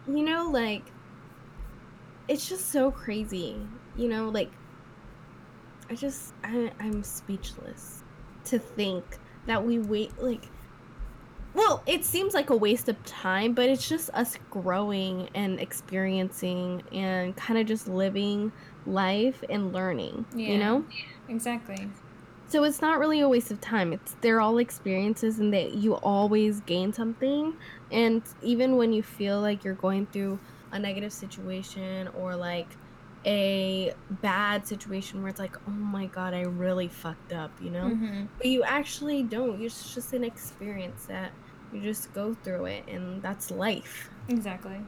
you 0.08 0.24
know 0.24 0.50
like 0.50 0.82
it's 2.28 2.48
just 2.48 2.70
so 2.70 2.90
crazy 2.90 3.56
you 3.96 4.08
know 4.08 4.28
like 4.28 4.50
i 5.90 5.94
just 5.94 6.32
I, 6.42 6.70
i'm 6.80 7.02
speechless 7.02 8.04
to 8.44 8.58
think 8.58 9.04
that 9.46 9.64
we 9.64 9.78
wait 9.78 10.10
like 10.20 10.48
well 11.54 11.82
it 11.86 12.04
seems 12.04 12.34
like 12.34 12.50
a 12.50 12.56
waste 12.56 12.88
of 12.88 13.02
time 13.04 13.52
but 13.52 13.68
it's 13.68 13.88
just 13.88 14.10
us 14.10 14.38
growing 14.50 15.28
and 15.34 15.60
experiencing 15.60 16.82
and 16.92 17.36
kind 17.36 17.58
of 17.58 17.66
just 17.66 17.88
living 17.88 18.50
life 18.86 19.42
and 19.48 19.72
learning 19.72 20.24
yeah. 20.34 20.48
you 20.48 20.58
know? 20.58 20.84
exactly. 21.28 21.88
So 22.48 22.64
it's 22.64 22.82
not 22.82 22.98
really 22.98 23.20
a 23.20 23.28
waste 23.28 23.50
of 23.50 23.62
time. 23.62 23.94
It's 23.94 24.14
they're 24.20 24.40
all 24.40 24.58
experiences 24.58 25.38
and 25.38 25.54
that 25.54 25.74
you 25.74 25.94
always 25.94 26.60
gain 26.60 26.92
something. 26.92 27.54
And 27.90 28.22
even 28.42 28.76
when 28.76 28.92
you 28.92 29.02
feel 29.02 29.40
like 29.40 29.64
you're 29.64 29.72
going 29.74 30.06
through 30.06 30.38
a 30.70 30.78
negative 30.78 31.12
situation 31.12 32.08
or 32.08 32.36
like 32.36 32.68
a 33.24 33.94
bad 34.10 34.66
situation 34.66 35.22
where 35.22 35.30
it's 35.30 35.38
like 35.38 35.56
oh 35.68 35.70
my 35.70 36.06
god 36.06 36.34
i 36.34 36.40
really 36.40 36.88
fucked 36.88 37.32
up 37.32 37.52
you 37.62 37.70
know? 37.70 37.84
Mm-hmm. 37.84 38.24
but 38.36 38.46
you 38.46 38.64
actually 38.64 39.22
don't. 39.22 39.62
It's 39.62 39.94
just 39.94 40.12
an 40.12 40.24
experience 40.24 41.04
that 41.06 41.30
you 41.72 41.80
just 41.80 42.12
go 42.12 42.34
through 42.42 42.66
it 42.66 42.84
and 42.88 43.22
that's 43.22 43.50
life. 43.50 44.10
Exactly. 44.28 44.78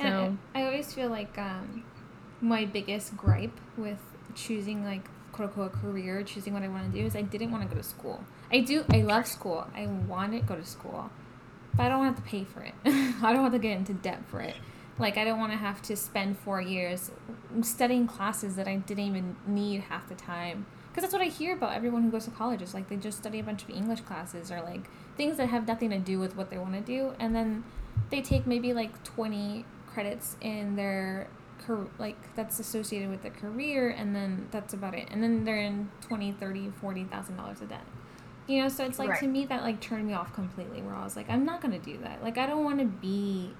So, 0.00 0.04
and 0.04 0.38
I, 0.54 0.62
I 0.62 0.66
always 0.66 0.92
feel 0.92 1.10
like 1.10 1.36
um 1.38 1.84
my 2.40 2.64
biggest 2.64 3.16
gripe 3.16 3.58
with 3.76 3.98
choosing 4.34 4.84
like 4.84 5.08
quote 5.32 5.48
unquote 5.48 5.72
career, 5.72 6.22
choosing 6.22 6.52
what 6.52 6.62
I 6.62 6.68
want 6.68 6.92
to 6.92 6.98
do 6.98 7.04
is 7.04 7.16
I 7.16 7.22
didn't 7.22 7.50
want 7.50 7.68
to 7.68 7.74
go 7.74 7.80
to 7.80 7.86
school. 7.86 8.24
I 8.52 8.60
do 8.60 8.84
I 8.90 9.02
love 9.02 9.26
school. 9.26 9.66
I 9.74 9.86
want 9.86 10.32
to 10.32 10.40
go 10.40 10.56
to 10.56 10.64
school. 10.64 11.10
But 11.76 11.86
I 11.86 11.88
don't 11.88 12.04
have 12.04 12.16
to 12.16 12.22
pay 12.22 12.44
for 12.44 12.60
it. 12.60 12.74
I 12.84 13.32
don't 13.32 13.42
want 13.42 13.52
to 13.52 13.58
get 13.58 13.76
into 13.76 13.94
debt 13.94 14.22
for 14.28 14.40
it. 14.40 14.56
Like 14.98 15.16
I 15.16 15.24
don't 15.24 15.38
want 15.38 15.52
to 15.52 15.58
have 15.58 15.80
to 15.82 15.96
spend 15.96 16.38
4 16.38 16.60
years 16.60 17.10
studying 17.62 18.06
classes 18.06 18.56
that 18.56 18.66
I 18.66 18.76
didn't 18.76 19.04
even 19.04 19.36
need 19.46 19.82
half 19.82 20.08
the 20.08 20.14
time. 20.14 20.66
Because 20.88 21.02
that's 21.02 21.12
what 21.12 21.22
I 21.22 21.30
hear 21.30 21.54
about 21.54 21.76
everyone 21.76 22.02
who 22.02 22.10
goes 22.10 22.24
to 22.24 22.32
college 22.32 22.62
is 22.62 22.74
like 22.74 22.88
they 22.88 22.96
just 22.96 23.18
study 23.18 23.38
a 23.38 23.44
bunch 23.44 23.62
of 23.62 23.70
English 23.70 24.00
classes 24.00 24.50
or 24.50 24.60
like 24.62 24.88
things 25.16 25.36
that 25.36 25.48
have 25.48 25.68
nothing 25.68 25.90
to 25.90 25.98
do 25.98 26.18
with 26.18 26.36
what 26.36 26.50
they 26.50 26.58
want 26.58 26.74
to 26.74 26.80
do 26.80 27.12
and 27.20 27.36
then 27.36 27.62
they 28.10 28.20
take 28.20 28.46
maybe 28.46 28.72
like 28.72 29.02
20 29.04 29.64
credits 29.86 30.36
in 30.40 30.76
their 30.76 31.28
like 31.98 32.34
that's 32.34 32.58
associated 32.58 33.10
with 33.10 33.22
their 33.22 33.32
career 33.32 33.90
and 33.90 34.14
then 34.14 34.48
that's 34.50 34.74
about 34.74 34.94
it. 34.94 35.08
And 35.10 35.22
then 35.22 35.44
they're 35.44 35.60
in 35.60 35.90
20 36.02 36.32
30 36.32 36.72
40 36.80 37.04
thousand 37.04 37.36
dollars 37.36 37.60
a 37.60 37.66
debt. 37.66 37.84
You 38.46 38.62
know 38.62 38.68
so 38.68 38.84
it's 38.84 38.98
like 38.98 39.10
right. 39.10 39.20
to 39.20 39.26
me 39.26 39.44
that 39.46 39.62
like 39.62 39.80
turned 39.80 40.06
me 40.06 40.14
off 40.14 40.32
completely 40.32 40.80
where 40.80 40.94
i 40.94 41.04
was 41.04 41.16
like 41.16 41.28
i'm 41.28 41.44
not 41.44 41.60
gonna 41.60 41.78
do 41.78 41.98
that. 41.98 42.22
Like 42.22 42.38
i 42.38 42.46
don't 42.46 42.64
want 42.64 42.78
to 42.78 42.86
be 42.86 43.54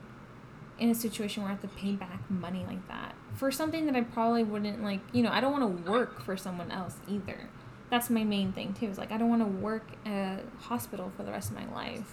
in 0.79 0.91
a 0.91 0.95
situation 0.95 1.43
where 1.43 1.51
i 1.51 1.55
have 1.55 1.63
to 1.63 1.69
pay 1.69 1.93
back 1.93 2.31
money 2.31 2.65
like 2.67 2.87
that 2.89 3.15
for 3.35 3.51
something 3.51 3.85
that 3.87 3.97
i 3.97 4.01
probably 4.01 4.45
wouldn't 4.45 4.81
like 4.81 5.01
you 5.13 5.23
know 5.23 5.31
i 5.31 5.41
don't 5.41 5.53
want 5.53 5.85
to 5.85 5.91
work 5.91 6.23
for 6.23 6.37
someone 6.37 6.71
else 6.71 6.97
either. 7.09 7.51
That's 7.91 8.11
my 8.11 8.23
main 8.23 8.53
thing 8.53 8.75
too 8.75 8.87
is 8.87 8.99
like 8.99 9.13
i 9.13 9.19
don't 9.19 9.29
want 9.29 9.43
to 9.43 9.61
work 9.61 9.87
at 10.07 10.41
a 10.41 10.63
hospital 10.63 11.13
for 11.17 11.23
the 11.23 11.31
rest 11.31 11.51
of 11.51 11.57
my 11.57 11.67
life. 11.75 12.13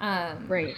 Um, 0.00 0.46
right 0.48 0.76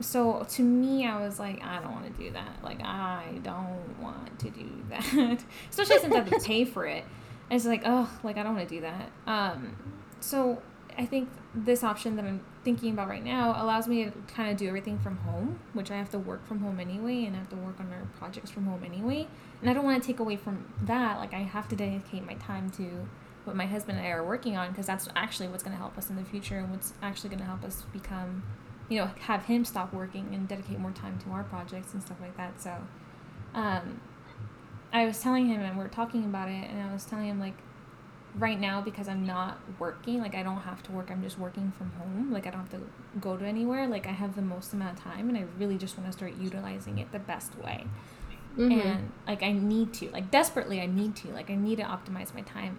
so 0.00 0.44
to 0.50 0.62
me, 0.62 1.06
I 1.06 1.20
was 1.20 1.38
like, 1.38 1.62
I 1.62 1.80
don't 1.80 1.92
want 1.92 2.06
to 2.12 2.22
do 2.22 2.30
that. 2.30 2.62
Like, 2.62 2.82
I 2.82 3.38
don't 3.42 3.98
want 4.00 4.38
to 4.40 4.50
do 4.50 4.68
that, 4.90 5.44
especially 5.70 5.98
since 5.98 6.14
I 6.14 6.18
have 6.18 6.30
to 6.30 6.40
pay 6.40 6.64
for 6.64 6.86
it. 6.86 7.04
And 7.50 7.56
it's 7.56 7.66
like, 7.66 7.82
oh, 7.84 8.10
like 8.22 8.36
I 8.36 8.42
don't 8.42 8.56
want 8.56 8.68
to 8.68 8.74
do 8.74 8.80
that. 8.80 9.10
Um, 9.26 9.76
so 10.20 10.62
I 10.96 11.06
think 11.06 11.28
this 11.54 11.84
option 11.84 12.16
that 12.16 12.24
I'm 12.24 12.40
thinking 12.64 12.92
about 12.92 13.08
right 13.08 13.24
now 13.24 13.62
allows 13.62 13.86
me 13.86 14.04
to 14.04 14.12
kind 14.28 14.50
of 14.50 14.56
do 14.56 14.66
everything 14.66 14.98
from 14.98 15.18
home, 15.18 15.58
which 15.72 15.90
I 15.90 15.96
have 15.96 16.10
to 16.10 16.18
work 16.18 16.46
from 16.46 16.60
home 16.60 16.80
anyway, 16.80 17.24
and 17.24 17.36
I 17.36 17.40
have 17.40 17.50
to 17.50 17.56
work 17.56 17.78
on 17.78 17.92
our 17.92 18.06
projects 18.18 18.50
from 18.50 18.64
home 18.64 18.82
anyway. 18.84 19.26
And 19.60 19.70
I 19.70 19.74
don't 19.74 19.84
want 19.84 20.02
to 20.02 20.06
take 20.06 20.20
away 20.20 20.36
from 20.36 20.72
that. 20.82 21.18
Like, 21.18 21.34
I 21.34 21.40
have 21.40 21.68
to 21.68 21.76
dedicate 21.76 22.26
my 22.26 22.34
time 22.34 22.70
to 22.72 23.06
what 23.44 23.54
my 23.54 23.66
husband 23.66 23.98
and 23.98 24.06
I 24.06 24.10
are 24.10 24.24
working 24.24 24.56
on 24.56 24.70
because 24.70 24.86
that's 24.86 25.08
actually 25.14 25.48
what's 25.48 25.62
going 25.62 25.76
to 25.76 25.78
help 25.78 25.98
us 25.98 26.08
in 26.08 26.16
the 26.16 26.24
future 26.24 26.58
and 26.58 26.70
what's 26.70 26.94
actually 27.02 27.28
going 27.28 27.40
to 27.40 27.46
help 27.46 27.62
us 27.62 27.82
become 27.92 28.42
you 28.88 28.98
know, 28.98 29.10
have 29.20 29.44
him 29.44 29.64
stop 29.64 29.92
working 29.92 30.34
and 30.34 30.46
dedicate 30.46 30.78
more 30.78 30.90
time 30.90 31.18
to 31.20 31.30
our 31.30 31.44
projects 31.44 31.94
and 31.94 32.02
stuff 32.02 32.18
like 32.20 32.36
that. 32.36 32.60
So, 32.60 32.76
um, 33.54 34.00
I 34.92 35.06
was 35.06 35.20
telling 35.20 35.46
him, 35.46 35.60
and 35.60 35.76
we 35.76 35.84
are 35.84 35.88
talking 35.88 36.24
about 36.24 36.48
it, 36.48 36.70
and 36.70 36.80
I 36.80 36.92
was 36.92 37.04
telling 37.04 37.26
him, 37.26 37.40
like, 37.40 37.54
right 38.36 38.58
now, 38.58 38.80
because 38.80 39.08
I'm 39.08 39.26
not 39.26 39.58
working, 39.78 40.20
like, 40.20 40.34
I 40.34 40.42
don't 40.42 40.60
have 40.60 40.82
to 40.84 40.92
work, 40.92 41.10
I'm 41.10 41.22
just 41.22 41.38
working 41.38 41.72
from 41.76 41.90
home. 41.92 42.32
Like, 42.32 42.46
I 42.46 42.50
don't 42.50 42.60
have 42.60 42.70
to 42.70 42.80
go 43.20 43.36
to 43.36 43.44
anywhere. 43.44 43.86
Like, 43.86 44.06
I 44.06 44.12
have 44.12 44.36
the 44.36 44.42
most 44.42 44.72
amount 44.72 44.98
of 44.98 45.04
time, 45.04 45.28
and 45.28 45.38
I 45.38 45.44
really 45.58 45.78
just 45.78 45.96
want 45.96 46.10
to 46.10 46.16
start 46.16 46.34
utilizing 46.40 46.98
it 46.98 47.10
the 47.12 47.18
best 47.18 47.56
way. 47.58 47.86
Mm-hmm. 48.56 48.88
And, 48.88 49.12
like, 49.26 49.42
I 49.42 49.52
need 49.52 49.92
to, 49.94 50.10
like, 50.10 50.30
desperately, 50.30 50.80
I 50.80 50.86
need 50.86 51.16
to, 51.16 51.28
like, 51.28 51.50
I 51.50 51.54
need 51.54 51.76
to 51.76 51.84
optimize 51.84 52.34
my 52.34 52.42
time 52.42 52.78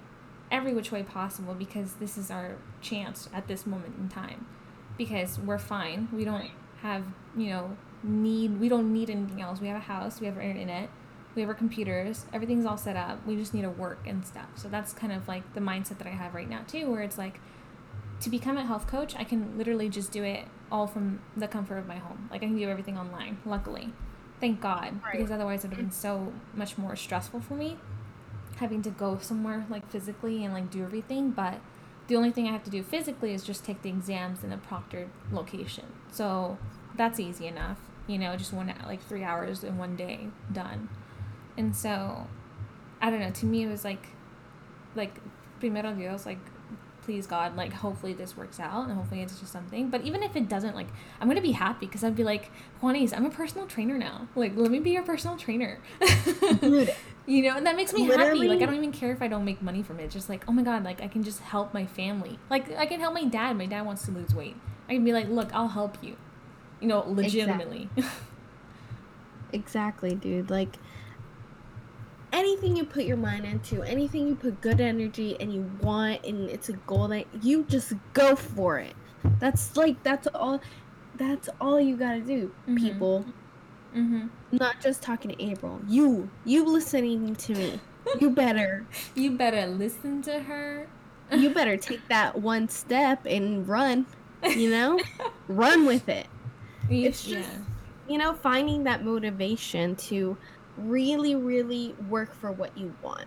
every 0.52 0.74
which 0.74 0.92
way 0.92 1.04
possible 1.04 1.54
because 1.54 1.96
this 1.96 2.18
is 2.18 2.30
our 2.30 2.56
chance 2.82 3.28
at 3.34 3.48
this 3.48 3.66
moment 3.66 3.96
in 3.98 4.08
time 4.08 4.46
because 4.98 5.40
we're 5.40 5.58
fine. 5.58 6.08
We 6.12 6.26
don't 6.26 6.50
have, 6.82 7.04
you 7.36 7.50
know, 7.50 7.78
need 8.04 8.60
we 8.60 8.70
don't 8.70 8.94
need 8.94 9.10
anything 9.10 9.42
else. 9.42 9.60
We 9.60 9.68
have 9.68 9.78
a 9.78 9.82
house, 9.82 10.20
we 10.20 10.28
have 10.28 10.36
our 10.36 10.42
internet, 10.42 10.90
we 11.34 11.42
have 11.42 11.50
our 11.50 11.56
computers, 11.56 12.26
everything's 12.34 12.66
all 12.66 12.78
set 12.78 12.96
up. 12.96 13.26
We 13.26 13.36
just 13.36 13.54
need 13.54 13.64
to 13.64 13.70
work 13.70 14.00
and 14.06 14.26
stuff. 14.26 14.50
So 14.56 14.68
that's 14.68 14.94
kind 14.94 15.12
of 15.12 15.28
like 15.28 15.54
the 15.54 15.62
mindset 15.62 15.98
that 15.98 16.08
I 16.08 16.12
have 16.12 16.34
right 16.34 16.50
now 16.50 16.62
too, 16.68 16.90
where 16.90 17.02
it's 17.02 17.18
like 17.18 17.40
to 18.22 18.30
become 18.30 18.58
a 18.58 18.66
health 18.66 18.88
coach, 18.88 19.16
I 19.16 19.24
can 19.24 19.58
literally 19.58 19.90
just 19.90 20.12
do 20.12 20.24
it 20.24 20.46
all 20.72 20.88
from 20.88 21.22
the 21.36 21.48
comfort 21.48 21.78
of 21.78 21.88
my 21.88 21.98
home. 21.98 22.30
Like 22.32 22.44
I 22.44 22.46
can 22.48 22.58
do 22.58 22.70
everything 22.70 22.98
online, 22.98 23.40
luckily. 23.46 23.92
Thank 24.40 24.62
God. 24.62 25.02
Right. 25.04 25.14
Because 25.14 25.32
otherwise 25.32 25.64
it 25.64 25.70
would 25.70 25.78
have 25.78 25.86
been 25.86 25.92
so 25.92 26.34
much 26.54 26.78
more 26.78 26.96
stressful 26.96 27.42
for 27.42 27.56
me 27.56 27.78
having 28.58 28.82
to 28.82 28.90
go 28.90 29.18
somewhere 29.20 29.66
like 29.70 29.90
physically 29.90 30.44
and 30.44 30.54
like 30.54 30.70
do 30.70 30.84
everything, 30.84 31.32
but 31.32 31.60
the 32.08 32.16
only 32.16 32.32
thing 32.32 32.48
I 32.48 32.52
have 32.52 32.64
to 32.64 32.70
do 32.70 32.84
physically 32.84 33.34
is 33.34 33.44
just 33.44 33.66
take 33.66 33.82
the 33.82 33.90
exams 33.90 34.44
in 34.44 34.52
a 34.52 34.58
proctored 34.58 35.08
location. 35.32 35.86
So 36.12 36.58
that's 36.96 37.20
easy 37.20 37.48
enough. 37.48 37.80
You 38.08 38.20
know, 38.20 38.36
just 38.36 38.54
one 38.54 38.74
like 38.86 39.04
three 39.04 39.24
hours 39.24 39.64
in 39.64 39.78
one 39.78 39.96
day 39.96 40.28
done. 40.52 40.90
And 41.58 41.76
so 41.76 42.28
I 43.02 43.10
don't 43.10 43.20
know, 43.20 43.32
to 43.32 43.46
me 43.46 43.64
it 43.64 43.70
was 43.70 43.84
like 43.84 44.08
like 44.96 45.16
primero 45.60 45.94
Dios, 45.94 46.26
like 46.26 46.40
please 47.06 47.28
God, 47.28 47.56
like 47.56 47.72
hopefully 47.72 48.14
this 48.14 48.36
works 48.36 48.60
out 48.60 48.88
and 48.88 48.98
hopefully 48.98 49.22
it's 49.22 49.40
just 49.40 49.54
something. 49.54 49.90
But 49.90 50.02
even 50.02 50.24
if 50.24 50.36
it 50.36 50.50
doesn't, 50.50 50.76
like 50.76 50.88
I'm 51.22 51.28
gonna 51.28 51.42
be 51.42 51.54
happy 51.54 51.86
because 51.86 52.04
I'd 52.04 52.16
be 52.16 52.24
like, 52.24 52.52
Juanice, 52.82 53.14
I'm 53.14 53.26
a 53.26 53.30
personal 53.30 53.68
trainer 53.68 53.98
now. 53.98 54.28
Like 54.36 54.58
let 54.58 54.72
me 54.72 54.80
be 54.80 54.92
your 54.92 55.04
personal 55.04 55.38
trainer. 55.38 55.80
You 57.28 57.42
know, 57.42 57.58
and 57.58 57.66
that 57.66 57.76
makes 57.76 57.92
me 57.92 58.08
Literally. 58.08 58.48
happy. 58.48 58.48
Like 58.50 58.62
I 58.62 58.66
don't 58.68 58.76
even 58.76 58.92
care 58.92 59.12
if 59.12 59.22
I 59.22 59.28
don't 59.28 59.46
make 59.46 59.62
money 59.62 59.82
from 59.82 60.00
it. 60.00 60.04
It's 60.04 60.14
just 60.14 60.30
like, 60.30 60.44
oh 60.48 60.52
my 60.52 60.62
god, 60.62 60.84
like 60.84 61.02
I 61.02 61.08
can 61.08 61.24
just 61.24 61.40
help 61.40 61.74
my 61.74 61.86
family. 61.86 62.38
Like 62.50 62.72
I 62.78 62.86
can 62.86 63.00
help 63.00 63.14
my 63.14 63.24
dad. 63.24 63.58
My 63.58 63.66
dad 63.66 63.86
wants 63.86 64.06
to 64.06 64.12
lose 64.12 64.36
weight. 64.36 64.56
I 64.88 64.94
can 64.94 65.04
be 65.04 65.12
like, 65.12 65.28
look, 65.28 65.50
I'll 65.54 65.70
help 65.70 65.98
you. 66.04 66.18
You 66.80 66.88
know, 66.88 67.04
legitimately. 67.08 67.90
Exactly, 67.96 68.12
exactly 69.54 70.16
dude. 70.16 70.52
Like 70.52 70.78
anything 72.36 72.76
you 72.76 72.84
put 72.86 73.06
your 73.06 73.18
mind 73.18 73.46
into, 73.46 73.82
anything 73.84 74.28
you 74.28 74.36
put 74.36 74.60
good 74.62 74.82
energy 74.82 75.38
and 75.40 75.54
you 75.54 75.70
want 75.82 76.24
and 76.26 76.50
it's 76.50 76.70
a 76.70 76.74
goal 76.74 77.08
that 77.08 77.26
you 77.42 77.64
just 77.64 77.94
go 78.14 78.36
for 78.36 78.78
it. 78.78 78.94
That's 79.40 79.76
like 79.76 80.02
that's 80.04 80.28
all 80.28 80.62
that's 81.16 81.50
all 81.62 81.80
you 81.80 81.96
got 81.96 82.14
to 82.14 82.22
do, 82.22 82.48
mm-hmm. 82.68 82.76
people. 82.76 83.26
Mm-hmm. 83.96 84.28
Not 84.52 84.82
just 84.82 85.02
talking 85.02 85.32
to 85.32 85.42
April. 85.42 85.80
You, 85.88 86.30
you 86.44 86.66
listening 86.66 87.34
to 87.36 87.54
me. 87.54 87.80
You 88.20 88.30
better. 88.44 88.86
you 89.16 89.32
better 89.38 89.68
listen 89.68 90.22
to 90.24 90.42
her. 90.42 90.88
you 91.32 91.50
better 91.54 91.78
take 91.78 92.06
that 92.10 92.38
one 92.40 92.68
step 92.68 93.26
and 93.26 93.68
run. 93.68 94.06
You 94.44 94.70
know, 94.70 95.00
run 95.48 95.86
with 95.86 96.10
it. 96.10 96.28
You- 96.90 97.08
It's 97.08 97.24
just 97.24 97.50
you 98.08 98.20
know 98.20 98.34
finding 98.34 98.84
that 98.84 99.04
motivation 99.04 99.96
to 99.96 100.38
really 100.78 101.36
really 101.36 101.96
work 102.10 102.34
for 102.34 102.52
what 102.52 102.78
you 102.78 102.94
want 103.02 103.26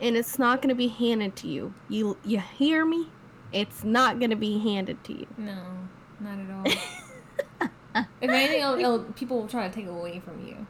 and 0.00 0.16
it's 0.16 0.38
not 0.38 0.60
going 0.60 0.68
to 0.68 0.74
be 0.74 0.88
handed 0.88 1.34
to 1.36 1.48
you 1.48 1.72
you 1.88 2.16
you 2.24 2.38
hear 2.40 2.84
me 2.84 3.08
it's 3.52 3.84
not 3.84 4.18
going 4.18 4.30
to 4.30 4.36
be 4.36 4.58
handed 4.58 5.02
to 5.04 5.12
you 5.12 5.26
no, 5.36 5.56
not 6.20 6.38
at 6.38 6.50
all. 6.50 6.64
if 8.22 8.30
anything, 8.30 8.60
it'll, 8.60 8.78
it'll, 8.78 8.98
people 9.14 9.38
will 9.40 9.48
try 9.48 9.68
to 9.68 9.74
take 9.74 9.84
it 9.86 9.90
away 9.90 10.20
from 10.20 10.46
you. 10.46 10.66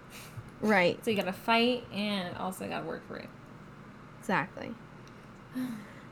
right 0.61 1.03
So 1.05 1.11
you 1.11 1.17
gotta 1.17 1.33
fight 1.33 1.85
and 1.93 2.37
also 2.37 2.67
gotta 2.69 2.85
work 2.87 3.07
for 3.07 3.17
it. 3.17 3.29
exactly 4.21 4.75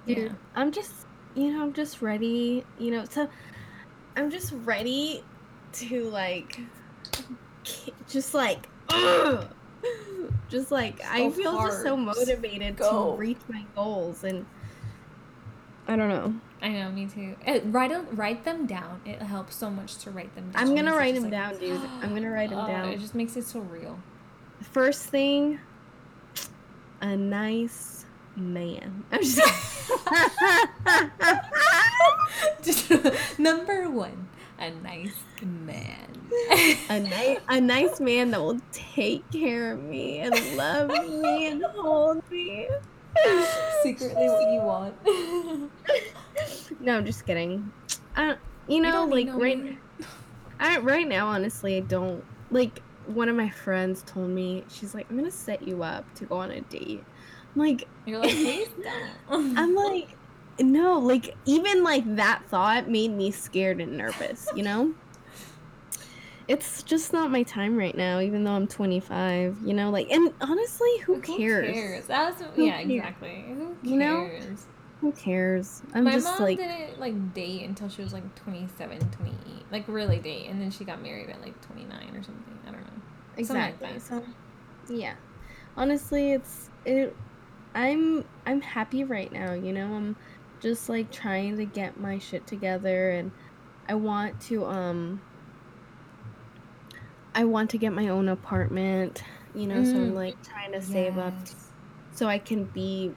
Dude, 0.06 0.18
Yeah. 0.18 0.28
I'm 0.54 0.72
just, 0.72 0.92
you 1.34 1.52
know, 1.52 1.62
I'm 1.62 1.72
just 1.72 2.00
ready, 2.02 2.64
you 2.78 2.90
know, 2.90 3.04
so 3.04 3.28
I'm 4.16 4.30
just 4.30 4.52
ready 4.64 5.22
to 5.74 6.04
like, 6.10 6.58
just 8.08 8.34
like, 8.34 8.68
ugh, 8.88 9.46
just 10.48 10.70
like, 10.70 11.04
I 11.04 11.20
Go 11.24 11.30
feel 11.30 11.56
just 11.58 11.82
so 11.82 11.96
motivated 11.96 12.76
Go. 12.76 13.12
to 13.12 13.16
reach 13.16 13.38
my 13.48 13.64
goals 13.74 14.24
and 14.24 14.46
I 15.88 15.96
don't 15.96 16.08
know. 16.08 16.34
I 16.62 16.68
know, 16.68 16.90
me 16.92 17.06
too. 17.06 17.36
Uh, 17.46 17.60
write 17.66 17.90
a, 17.90 18.00
write 18.12 18.44
them 18.44 18.66
down. 18.66 19.00
It 19.06 19.20
helps 19.22 19.56
so 19.56 19.70
much 19.70 19.96
to 19.98 20.10
write 20.10 20.34
them 20.34 20.50
down. 20.50 20.62
I'm 20.62 20.74
gonna 20.74 20.94
write 20.94 21.14
just 21.14 21.22
them 21.22 21.32
like- 21.32 21.52
down, 21.52 21.58
dude. 21.60 21.80
I'm 22.02 22.14
gonna 22.14 22.30
write 22.30 22.50
them 22.50 22.58
Oh, 22.60 22.66
down. 22.66 22.88
It 22.90 23.00
just 23.00 23.14
makes 23.14 23.36
it 23.36 23.44
so 23.44 23.60
real. 23.60 23.98
First 24.60 25.04
thing, 25.06 25.58
a 27.00 27.16
nice 27.16 28.04
man. 28.36 29.04
I'm 29.10 29.22
just 29.22 29.40
just 32.62 32.90
number 33.38 33.88
one, 33.88 34.28
a 34.58 34.70
nice 34.70 35.14
man. 35.42 36.06
a 36.88 37.00
nice 37.00 37.38
a 37.48 37.60
nice 37.60 38.00
man 38.00 38.30
that 38.30 38.40
will 38.40 38.60
take 38.72 39.28
care 39.30 39.72
of 39.72 39.82
me 39.82 40.18
and 40.18 40.56
love 40.56 40.88
me 40.88 41.48
and 41.48 41.64
hold 41.64 42.28
me. 42.30 42.68
Secretly, 43.82 44.28
what 44.28 44.52
you 44.52 44.60
want. 44.60 44.94
No, 46.80 46.96
I'm 46.96 47.04
just 47.04 47.26
kidding. 47.26 47.70
I 48.16 48.26
don't, 48.28 48.38
you 48.66 48.80
know, 48.80 49.04
like 49.04 49.26
no 49.26 49.38
right, 49.38 49.58
man. 49.58 49.78
I 50.58 50.78
right 50.78 51.06
now, 51.06 51.28
honestly, 51.28 51.76
I 51.76 51.80
don't 51.80 52.24
like. 52.50 52.80
One 53.06 53.28
of 53.28 53.34
my 53.36 53.50
friends 53.50 54.02
told 54.06 54.30
me 54.30 54.64
she's 54.70 54.94
like, 54.94 55.10
"I'm 55.10 55.16
gonna 55.16 55.30
set 55.30 55.66
you 55.66 55.82
up 55.82 56.12
to 56.14 56.24
go 56.24 56.36
on 56.36 56.50
a 56.50 56.60
date." 56.62 57.04
I'm 57.54 57.60
like, 57.60 57.88
You're 58.06 58.20
like. 58.20 58.70
I'm 59.28 59.74
like, 59.74 60.16
no, 60.60 60.98
like 60.98 61.36
even 61.44 61.82
like 61.82 62.16
that 62.16 62.42
thought 62.48 62.88
made 62.88 63.10
me 63.10 63.30
scared 63.30 63.80
and 63.80 63.98
nervous. 63.98 64.48
You 64.54 64.62
know. 64.62 64.94
It's 66.50 66.82
just 66.82 67.12
not 67.12 67.30
my 67.30 67.44
time 67.44 67.76
right 67.76 67.96
now, 67.96 68.18
even 68.18 68.42
though 68.42 68.50
I'm 68.50 68.66
25. 68.66 69.58
You 69.64 69.72
know, 69.72 69.90
like, 69.90 70.10
and 70.10 70.34
honestly, 70.40 70.98
who 71.04 71.20
cares? 71.20 72.08
That's 72.08 72.42
Who 72.56 72.66
yeah, 72.66 72.78
cares? 72.78 72.90
exactly. 72.90 73.44
Who 73.46 73.66
cares? 73.66 73.76
You 73.84 73.96
know? 73.96 74.30
Who 75.00 75.12
cares? 75.12 75.80
I'm 75.94 76.02
My 76.02 76.14
just 76.14 76.24
mom 76.24 76.40
like, 76.40 76.58
didn't 76.58 76.98
like 76.98 77.34
date 77.34 77.68
until 77.68 77.88
she 77.88 78.02
was 78.02 78.12
like 78.12 78.34
27, 78.34 78.98
28. 78.98 79.36
Like 79.70 79.84
really 79.86 80.18
date, 80.18 80.48
and 80.50 80.60
then 80.60 80.72
she 80.72 80.84
got 80.84 81.00
married 81.00 81.30
at 81.30 81.40
like 81.40 81.60
29 81.68 82.16
or 82.16 82.22
something. 82.24 82.58
I 82.66 82.72
don't 82.72 82.80
know. 82.80 82.86
Like 83.36 83.38
exactly. 83.38 83.92
that. 83.92 84.02
So, 84.02 84.24
yeah. 84.92 85.14
Honestly, 85.76 86.32
it's 86.32 86.68
it. 86.84 87.16
I'm 87.76 88.24
I'm 88.44 88.60
happy 88.60 89.04
right 89.04 89.32
now. 89.32 89.52
You 89.52 89.72
know, 89.72 89.94
I'm 89.94 90.16
just 90.58 90.88
like 90.88 91.12
trying 91.12 91.58
to 91.58 91.64
get 91.64 92.00
my 92.00 92.18
shit 92.18 92.44
together, 92.48 93.10
and 93.10 93.30
I 93.88 93.94
want 93.94 94.40
to 94.48 94.66
um. 94.66 95.20
I 97.34 97.44
want 97.44 97.70
to 97.70 97.78
get 97.78 97.92
my 97.92 98.08
own 98.08 98.28
apartment. 98.28 99.22
You 99.54 99.66
know, 99.66 99.82
so 99.82 99.98
I'm 99.98 100.12
Mm. 100.12 100.14
like 100.14 100.36
trying 100.44 100.72
to 100.72 100.80
save 100.80 101.18
up 101.18 101.34
so 102.12 102.26
I 102.26 102.38
can 102.38 102.64
be 102.64 103.12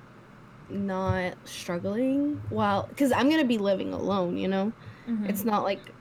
not 0.70 1.36
struggling 1.46 2.42
while 2.50 2.88
because 2.88 3.12
I'm 3.12 3.30
gonna 3.30 3.46
be 3.46 3.58
living 3.58 3.94
alone. 3.94 4.38
You 4.38 4.48
know. 4.48 4.74
Mhm. 5.08 5.30
It's 5.30 5.46
not 5.46 5.64
like 5.64 5.92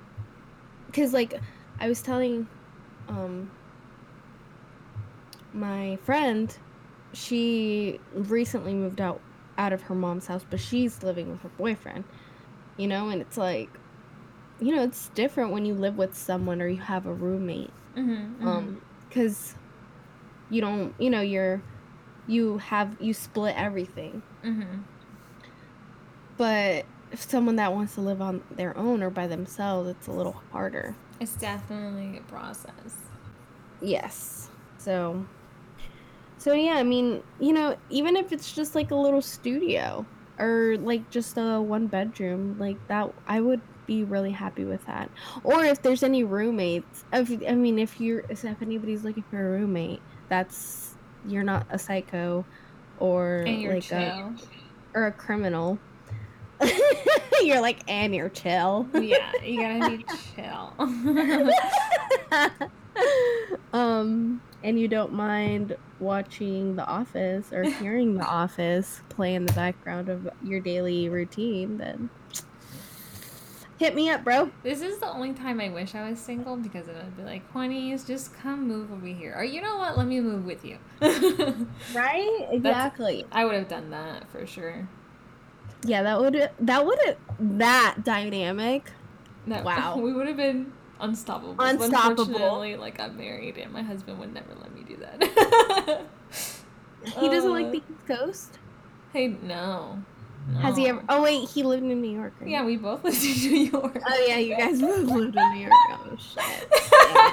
because 0.87 1.13
like 1.13 1.41
I 1.81 1.89
was 1.89 2.01
telling 2.03 2.47
um 3.09 3.51
my 5.53 5.97
friend 5.97 6.57
she 7.13 8.01
recently 8.15 8.73
moved 8.73 9.01
out 9.01 9.21
out 9.59 9.73
of 9.73 9.83
her 9.83 9.95
mom's 9.95 10.27
house 10.27 10.45
but 10.49 10.59
she's 10.59 11.03
living 11.03 11.31
with 11.31 11.43
her 11.43 11.51
boyfriend 11.59 12.05
you 12.79 12.87
know 12.87 13.11
and 13.11 13.21
it's 13.21 13.37
like 13.37 13.69
you 14.61 14.75
know 14.75 14.83
it's 14.83 15.11
different 15.11 15.51
when 15.53 15.67
you 15.67 15.75
live 15.75 15.99
with 15.99 16.17
someone 16.17 16.63
or 16.63 16.69
you 16.69 16.81
have 16.81 17.05
a 17.07 17.13
roommate 17.13 17.71
Mhm, 17.97 18.37
mhm. 18.39 18.47
um 18.47 18.83
cuz 19.11 19.55
you 20.51 20.61
don't 20.61 20.95
you 20.99 21.11
know 21.11 21.21
you're 21.21 21.63
you 22.27 22.59
have 22.59 22.97
you 23.01 23.13
split 23.15 23.55
everything 23.57 24.23
Mhm. 24.45 24.83
but 26.37 26.85
if 27.11 27.21
someone 27.29 27.57
that 27.57 27.73
wants 27.75 27.95
to 27.95 28.01
live 28.01 28.23
on 28.23 28.43
their 28.51 28.77
own 28.77 29.03
or 29.03 29.11
by 29.11 29.27
themselves 29.27 29.89
it's 29.89 30.07
a 30.07 30.13
little 30.13 30.41
harder 30.53 30.95
It's 31.21 31.37
definitely 31.37 32.19
a 32.19 32.23
process. 32.23 32.97
Yes. 33.81 34.49
So 34.79 35.25
So 36.39 36.53
yeah, 36.53 36.73
I 36.75 36.83
mean, 36.83 37.23
you 37.39 37.53
know, 37.53 37.77
even 37.91 38.17
if 38.17 38.33
it's 38.33 38.51
just 38.53 38.75
like 38.75 38.91
a 38.91 38.97
little 38.97 39.23
studio 39.23 40.05
or 40.39 40.77
like 40.81 41.09
just 41.11 41.37
a 41.39 41.61
one 41.61 41.87
bedroom, 41.87 42.57
like 42.59 42.79
that 42.89 43.13
I 43.29 43.41
would 43.41 43.61
be 43.87 44.05
really 44.05 44.31
happy 44.31 44.65
with 44.65 44.85
that. 44.87 45.11
Or 45.45 45.65
if 45.65 45.83
there's 45.83 46.03
any 46.03 46.25
roommates, 46.25 47.05
if 47.13 47.31
I 47.49 47.55
mean 47.55 47.79
if 47.79 48.01
you're 48.01 48.25
if 48.29 48.45
anybody's 48.45 49.05
looking 49.05 49.25
for 49.31 49.39
a 49.39 49.59
roommate, 49.59 50.01
that's 50.29 50.95
you're 51.27 51.45
not 51.45 51.67
a 51.71 51.79
psycho 51.79 52.45
or 52.99 53.45
like 53.47 53.91
a 53.93 54.35
or 54.95 55.07
a 55.07 55.13
criminal. 55.13 55.79
you're 57.43 57.61
like 57.61 57.83
and 57.89 58.15
you're 58.15 58.29
chill. 58.29 58.87
yeah, 58.95 59.33
you 59.45 59.61
gotta 59.61 59.97
be 59.97 60.05
chill. 60.37 60.73
um, 63.73 64.41
and 64.63 64.79
you 64.79 64.87
don't 64.87 65.13
mind 65.13 65.77
watching 65.99 66.77
The 66.77 66.87
Office 66.87 67.53
or 67.53 67.65
hearing 67.65 68.15
The 68.15 68.25
Office 68.25 69.03
play 69.09 69.35
in 69.35 69.47
the 69.47 69.53
background 69.55 70.09
of 70.09 70.29
your 70.43 70.61
daily 70.61 71.09
routine, 71.09 71.79
then 71.79 72.11
hit 73.83 73.97
me 73.97 74.09
up, 74.11 74.23
bro. 74.23 74.49
this 74.63 74.81
is 74.81 74.99
the 74.99 75.11
only 75.11 75.33
time 75.33 75.61
I 75.61 75.69
wish 75.69 75.97
I 75.97 76.09
was 76.09 76.21
single 76.21 76.57
because 76.57 76.87
it 76.87 76.95
would 76.95 77.17
be 77.17 77.25
like, 77.25 77.53
Juanies, 77.53 78.07
just 78.07 78.33
come 78.39 78.69
move 78.69 78.93
over 78.93 79.07
here. 79.07 79.35
Or 79.37 79.43
you 79.43 79.61
know 79.61 79.77
what? 79.77 79.99
Let 79.99 80.07
me 80.07 80.21
move 80.21 80.45
with 80.45 80.65
you. 80.65 80.79
Right? 81.93 82.47
Exactly. 82.51 83.27
I 83.33 83.45
would 83.45 83.55
have 83.55 83.69
done 83.69 83.91
that 83.91 84.31
for 84.31 84.47
sure. 84.47 84.89
Yeah, 85.85 86.05
that 86.05 86.21
would 86.21 86.51
that 86.61 86.87
would 86.87 87.17
that 87.41 87.97
dynamic. 88.05 88.93
That, 89.49 89.65
Wow. 89.71 89.99
We 89.99 90.13
would 90.13 90.29
have 90.29 90.37
been 90.37 90.73
unstoppable. 91.01 91.57
Unstoppable. 91.59 92.23
Unfortunately, 92.23 92.77
like 92.77 93.01
I'm 93.01 93.17
married 93.17 93.59
and 93.59 93.73
my 93.73 93.83
husband 93.83 94.21
would 94.21 94.33
never 94.33 94.55
let 94.61 94.73
me 94.73 94.83
do 94.85 94.97
that. 94.99 96.03
He 97.19 97.29
doesn't 97.29 97.51
like 97.51 97.67
Uh, 97.67 97.71
the 97.73 97.77
East 97.79 98.07
Coast. 98.07 98.59
hey, 99.13 99.35
no. 99.43 100.01
Has 100.61 100.77
he 100.77 100.89
ever? 100.89 101.03
Oh 101.09 101.23
wait, 101.23 101.49
he 101.49 101.63
lived 101.63 101.83
in 101.85 102.01
New 102.03 102.11
York. 102.11 102.35
Right? 102.41 102.51
Yeah, 102.51 102.65
we 102.65 102.77
both 102.77 103.05
lived 103.05 103.23
in 103.25 103.53
New 103.53 103.61
York. 103.71 104.03
Oh 104.07 104.25
yeah, 104.27 104.39
you 104.39 104.57
guys 104.57 104.81
both 104.81 105.05
lived 105.09 105.37
in 105.37 105.53
New 105.53 105.61
York. 105.61 105.73
Oh 105.91 106.17
shit. 106.19 106.69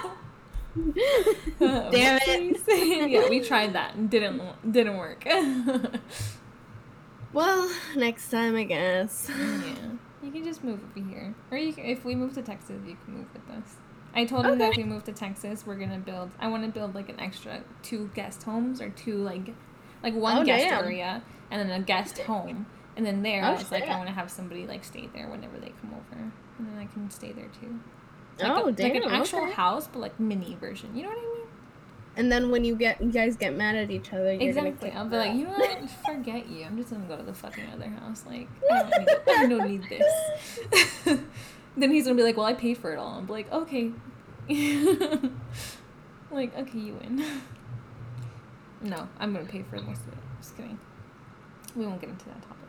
Damn 1.60 2.19
it. 2.22 2.58
Whoopsies. 2.65 3.10
yeah, 3.12 3.30
we 3.30 3.39
tried 3.39 3.74
that 3.74 3.95
and 3.95 4.10
didn't 4.10 4.41
didn't 4.72 4.98
work. 4.98 5.26
Well, 7.34 7.69
next 7.95 8.30
time 8.32 8.56
I 8.56 8.63
guess. 8.63 9.30
Yeah, 9.30 9.74
you 10.24 10.32
can 10.32 10.43
just 10.43 10.63
move 10.63 10.80
over 10.84 11.08
here, 11.08 11.34
or 11.52 11.58
you 11.58 11.74
can, 11.74 11.86
if 11.86 12.04
we 12.06 12.15
move 12.15 12.34
to 12.34 12.41
Texas, 12.41 12.82
you 12.88 12.98
can 13.06 13.17
move 13.17 13.28
with 13.34 13.50
us. 13.58 13.76
I 14.15 14.26
told 14.26 14.45
him 14.48 14.58
that 14.58 14.72
if 14.72 14.78
we 14.78 14.84
move 14.84 15.04
to 15.06 15.13
Texas, 15.13 15.65
we're 15.65 15.76
gonna 15.76 16.00
build. 16.00 16.32
I 16.39 16.48
want 16.48 16.63
to 16.63 16.69
build 16.69 16.95
like 16.95 17.10
an 17.10 17.19
extra 17.19 17.62
two 17.84 18.10
guest 18.15 18.41
homes 18.43 18.82
or 18.82 18.89
two 18.89 19.17
like, 19.17 19.54
like 20.04 20.15
one 20.15 20.39
Oh, 20.39 20.43
guest 20.43 20.63
damn. 20.65 20.84
area 20.84 21.22
and 21.52 21.69
then 21.69 21.82
a 21.82 21.84
guest 21.84 22.17
home, 22.19 22.65
and 23.00 23.06
then 23.06 23.24
there 23.24 23.42
Oh, 23.46 23.48
I 23.48 23.52
was 23.54 23.72
like. 23.72 23.88
I 23.88 23.96
want 23.96 24.10
to 24.10 24.14
have 24.14 24.30
somebody 24.30 24.68
like 24.68 24.84
stay 24.84 25.08
there 25.14 25.30
whenever 25.30 25.58
they 25.58 25.72
come 25.82 25.94
over, 25.94 26.22
and 26.22 26.68
then 26.68 26.78
I 26.78 26.86
can 26.86 27.10
stay 27.10 27.32
there 27.32 27.48
too. 27.62 27.80
Like 28.38 28.52
oh 28.52 28.68
a, 28.68 28.72
damn. 28.74 28.94
like 28.94 29.04
an 29.04 29.10
actual 29.10 29.44
okay. 29.44 29.54
house, 29.54 29.88
but 29.88 30.00
like 30.00 30.20
mini 30.20 30.58
version. 30.60 30.94
You 30.94 31.04
know 31.04 31.10
what 31.10 31.18
I 31.18 31.22
mean? 31.22 31.48
And 32.18 32.30
then 32.30 32.52
when 32.52 32.66
you 32.66 32.76
get 32.76 33.02
you 33.02 33.10
guys 33.10 33.38
get 33.38 33.56
mad 33.56 33.78
at 33.78 33.90
each 33.90 34.12
other, 34.12 34.32
Exactly. 34.32 34.92
I'll 34.92 35.08
be 35.08 35.16
like, 35.16 35.34
you 35.34 35.46
know 35.46 35.52
what? 35.52 35.90
Forget 36.06 36.50
you. 36.50 36.66
I'm 36.66 36.76
just 36.76 36.92
gonna 36.92 37.06
go 37.06 37.16
to 37.16 37.24
the 37.24 37.34
fucking 37.34 37.64
other 37.74 37.88
house. 37.88 38.26
Like, 38.28 38.50
I 38.70 38.84
don't 38.84 39.00
need, 39.00 39.18
I 39.30 39.48
don't 39.48 39.72
need 39.72 39.84
this. 39.88 41.20
then 41.78 41.92
he's 41.92 42.04
gonna 42.04 42.18
be 42.18 42.24
like, 42.24 42.36
well, 42.36 42.48
I 42.48 42.54
paid 42.54 42.78
for 42.78 42.92
it 42.92 42.98
all. 42.98 43.18
I'm 43.20 43.28
like, 43.28 43.50
okay. 43.54 43.92
like, 46.32 46.58
okay, 46.58 46.80
you 46.80 47.00
win. 47.02 47.24
no, 48.82 49.08
I'm 49.20 49.32
gonna 49.32 49.46
pay 49.46 49.64
for 49.64 49.78
most 49.78 50.02
of 50.02 50.10
it. 50.10 50.20
Just 50.42 50.58
kidding. 50.58 50.78
We 51.78 51.86
won't 51.86 52.02
get 52.02 52.10
into 52.10 52.26
that 52.26 52.42
topic. 52.42 52.68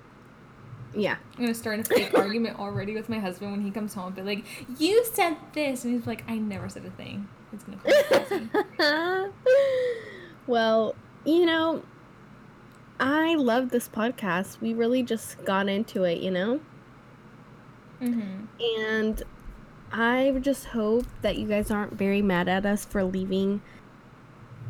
Yeah. 0.94 1.16
I'm 1.36 1.44
gonna 1.44 1.54
start 1.54 1.80
a 1.80 1.84
fake 1.84 2.14
argument 2.14 2.58
already 2.58 2.94
with 2.94 3.08
my 3.08 3.18
husband 3.18 3.52
when 3.52 3.62
he 3.62 3.70
comes 3.70 3.94
home. 3.94 4.12
But 4.14 4.26
like, 4.26 4.44
"You 4.78 5.04
said 5.04 5.36
this," 5.52 5.84
and 5.84 5.94
he's 5.94 6.06
like, 6.06 6.24
"I 6.28 6.38
never 6.38 6.68
said 6.68 6.84
a 6.84 6.90
thing." 6.90 7.28
It's 7.52 7.64
gonna 7.64 7.78
call 7.78 8.38
me 8.38 8.48
crazy. 8.76 9.30
well, 10.46 10.94
you 11.24 11.46
know, 11.46 11.82
I 12.98 13.34
love 13.34 13.70
this 13.70 13.88
podcast. 13.88 14.60
We 14.60 14.74
really 14.74 15.02
just 15.02 15.44
got 15.44 15.68
into 15.68 16.04
it, 16.04 16.18
you 16.18 16.30
know? 16.30 16.60
mm-hmm. 18.00 18.44
And 18.60 19.22
I 19.92 20.38
just 20.40 20.66
hope 20.66 21.06
that 21.22 21.36
you 21.36 21.46
guys 21.46 21.70
aren't 21.70 21.94
very 21.94 22.22
mad 22.22 22.48
at 22.48 22.66
us 22.66 22.84
for 22.84 23.04
leaving 23.04 23.60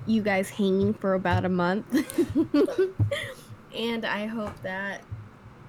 you 0.06 0.22
guys 0.22 0.50
hanging 0.50 0.94
for 0.94 1.14
about 1.14 1.44
a 1.44 1.48
month. 1.48 1.86
and 3.74 4.04
I 4.04 4.26
hope 4.26 4.60
that 4.62 5.02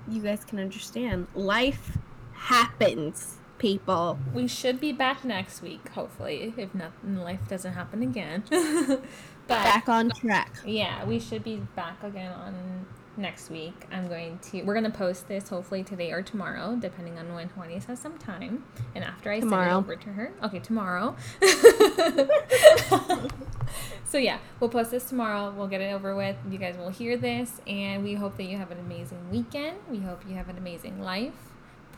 you 0.07 0.21
guys 0.21 0.43
can 0.45 0.59
understand 0.59 1.27
life 1.33 1.97
happens, 2.33 3.37
people. 3.57 4.17
We 4.33 4.47
should 4.47 4.79
be 4.79 4.91
back 4.91 5.23
next 5.23 5.61
week, 5.61 5.89
hopefully, 5.89 6.53
if 6.57 6.73
nothing, 6.73 7.17
life 7.17 7.47
doesn't 7.47 7.73
happen 7.73 8.01
again. 8.01 8.43
but 8.49 9.01
Back 9.47 9.89
on 9.89 10.09
track. 10.11 10.55
yeah, 10.65 11.05
we 11.05 11.19
should 11.19 11.43
be 11.43 11.57
back 11.75 12.03
again 12.03 12.31
on 12.31 12.85
next 13.17 13.49
week. 13.49 13.85
I'm 13.91 14.07
going 14.07 14.39
to 14.51 14.63
we're 14.63 14.73
gonna 14.73 14.89
post 14.89 15.27
this 15.27 15.49
hopefully 15.49 15.83
today 15.83 16.11
or 16.11 16.21
tomorrow, 16.21 16.75
depending 16.79 17.17
on 17.19 17.33
when 17.33 17.49
Juanis 17.49 17.85
has 17.85 17.99
some 17.99 18.17
time. 18.17 18.63
And 18.95 19.03
after 19.03 19.31
I 19.31 19.39
Tomorrow. 19.39 19.63
send 19.63 19.71
it 19.71 19.77
over 19.77 19.95
to 19.95 20.09
her. 20.09 20.31
Okay, 20.43 20.59
tomorrow. 20.59 21.15
so 24.05 24.17
yeah, 24.17 24.39
we'll 24.59 24.69
post 24.69 24.91
this 24.91 25.07
tomorrow. 25.09 25.53
We'll 25.55 25.67
get 25.67 25.81
it 25.81 25.93
over 25.93 26.15
with. 26.15 26.35
You 26.49 26.57
guys 26.57 26.77
will 26.77 26.89
hear 26.89 27.17
this 27.17 27.61
and 27.67 28.03
we 28.03 28.13
hope 28.13 28.37
that 28.37 28.43
you 28.45 28.57
have 28.57 28.71
an 28.71 28.79
amazing 28.79 29.29
weekend. 29.29 29.77
We 29.89 29.99
hope 29.99 30.21
you 30.27 30.35
have 30.35 30.49
an 30.49 30.57
amazing 30.57 31.01
life. 31.01 31.33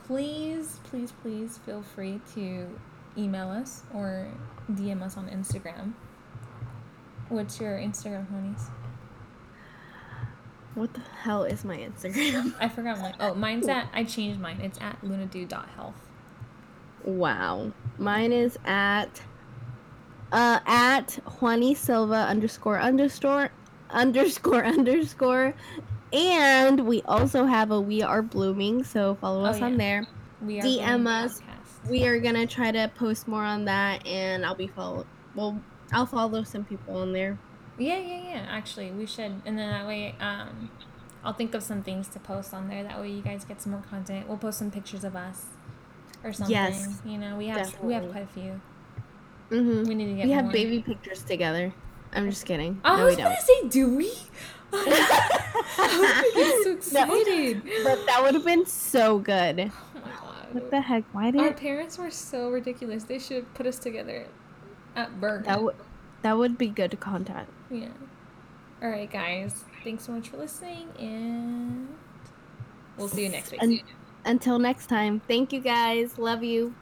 Please, 0.05 0.79
please, 0.83 1.11
please 1.21 1.57
feel 1.59 1.81
free 1.81 2.19
to 2.35 2.67
email 3.17 3.49
us 3.49 3.83
or 3.93 4.27
DM 4.71 5.01
us 5.01 5.17
on 5.17 5.29
Instagram. 5.29 5.93
What's 7.29 7.59
your 7.59 7.77
Instagram, 7.77 8.27
Juanis? 8.31 8.63
What 10.75 10.93
the 10.93 11.01
hell 11.21 11.43
is 11.43 11.63
my 11.63 11.77
Instagram? 11.77 12.53
I 12.59 12.67
forgot 12.69 12.99
mine. 12.99 13.15
Oh, 13.19 13.33
mine's 13.35 13.67
at 13.67 13.87
I 13.93 14.03
changed 14.03 14.39
mine. 14.39 14.59
It's 14.61 14.79
at 14.81 14.99
lunadude.health. 15.01 15.93
wow. 17.03 17.71
Mine 17.97 18.31
is 18.31 18.57
at 18.65 19.21
uh 20.31 20.59
at 20.65 21.19
Juani 21.27 21.75
Silva 21.77 22.15
underscore 22.15 22.79
underscore 22.79 23.51
underscore 23.91 24.65
underscore. 24.65 25.53
And 26.11 26.85
we 26.87 27.01
also 27.03 27.45
have 27.45 27.71
a 27.71 27.79
We 27.81 28.03
Are 28.03 28.21
Blooming, 28.21 28.83
so 28.83 29.15
follow 29.15 29.41
Oh, 29.41 29.45
us 29.45 29.61
on 29.61 29.77
there. 29.77 30.05
We 30.41 30.59
are 30.59 30.63
DM 30.63 31.07
us. 31.07 31.39
Podcast. 31.41 31.89
We 31.89 32.05
are 32.07 32.19
gonna 32.19 32.47
try 32.47 32.71
to 32.71 32.89
post 32.95 33.27
more 33.27 33.43
on 33.43 33.65
that 33.65 34.05
and 34.07 34.45
I'll 34.45 34.55
be 34.55 34.67
follow 34.67 35.05
well 35.35 35.59
I'll 35.91 36.05
follow 36.07 36.43
some 36.43 36.63
people 36.65 36.97
on 36.97 37.13
there. 37.13 37.37
Yeah, 37.77 37.97
yeah, 37.99 38.21
yeah. 38.23 38.45
Actually, 38.49 38.91
we 38.91 39.05
should, 39.05 39.41
and 39.45 39.57
then 39.57 39.69
that 39.69 39.87
way, 39.87 40.15
um, 40.19 40.69
I'll 41.23 41.33
think 41.33 41.53
of 41.55 41.63
some 41.63 41.81
things 41.83 42.07
to 42.09 42.19
post 42.19 42.53
on 42.53 42.67
there. 42.67 42.83
That 42.83 42.99
way, 42.99 43.09
you 43.11 43.21
guys 43.21 43.45
get 43.45 43.61
some 43.61 43.71
more 43.71 43.83
content. 43.89 44.27
We'll 44.27 44.37
post 44.37 44.59
some 44.59 44.69
pictures 44.71 45.03
of 45.03 45.15
us, 45.15 45.45
or 46.23 46.33
something. 46.33 46.53
Yes, 46.53 47.01
You 47.05 47.17
know, 47.17 47.35
we 47.37 47.47
have 47.47 47.79
we 47.81 47.93
have 47.93 48.09
quite 48.11 48.23
a 48.23 48.27
few. 48.27 48.61
Mm-hmm. 49.49 49.83
We 49.87 49.95
need 49.95 50.05
to 50.09 50.13
get. 50.15 50.25
We 50.25 50.31
have 50.31 50.45
more. 50.45 50.53
baby 50.53 50.81
pictures 50.81 51.23
together. 51.23 51.73
I'm 52.13 52.29
just 52.29 52.45
kidding. 52.45 52.79
Oh, 52.85 52.97
no, 52.97 53.05
was 53.05 53.15
we 53.17 53.23
gonna 53.23 53.41
say, 53.41 53.67
do 53.69 53.95
we? 53.95 54.11
I'm 54.73 56.63
so 56.63 56.63
No. 56.65 56.71
excited. 56.73 57.63
But 57.83 58.05
that 58.05 58.19
would 58.21 58.33
have 58.35 58.45
been 58.45 58.65
so 58.65 59.19
good. 59.19 59.59
Oh 59.59 59.99
my 59.99 60.01
god. 60.11 60.47
What 60.53 60.69
the 60.71 60.81
heck? 60.81 61.03
Why 61.11 61.31
did 61.31 61.41
Our 61.41 61.53
parents 61.53 61.97
were 61.97 62.11
so 62.11 62.49
ridiculous. 62.51 63.03
They 63.03 63.19
should 63.19 63.37
have 63.37 63.53
put 63.55 63.65
us 63.65 63.79
together 63.79 64.25
at 64.95 65.19
birth. 65.19 65.45
that 65.45 65.61
would 65.61 65.75
that 66.23 66.37
would 66.37 66.57
be 66.57 66.67
good 66.67 66.99
content. 66.99 67.47
Yeah. 67.69 67.89
All 68.81 68.89
right, 68.89 69.09
guys. 69.09 69.63
Thanks 69.83 70.05
so 70.05 70.11
much 70.13 70.29
for 70.29 70.37
listening, 70.37 70.89
and 70.99 71.87
we'll 72.97 73.07
see 73.07 73.23
you 73.23 73.29
next 73.29 73.51
week. 73.51 73.85
Until 74.25 74.57
next 74.59 74.87
time, 74.87 75.21
thank 75.27 75.53
you 75.53 75.59
guys. 75.59 76.17
Love 76.17 76.43
you. 76.43 76.73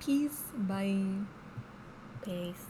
Peace. 0.00 0.42
Bye. 0.56 1.04
Peace. 2.24 2.66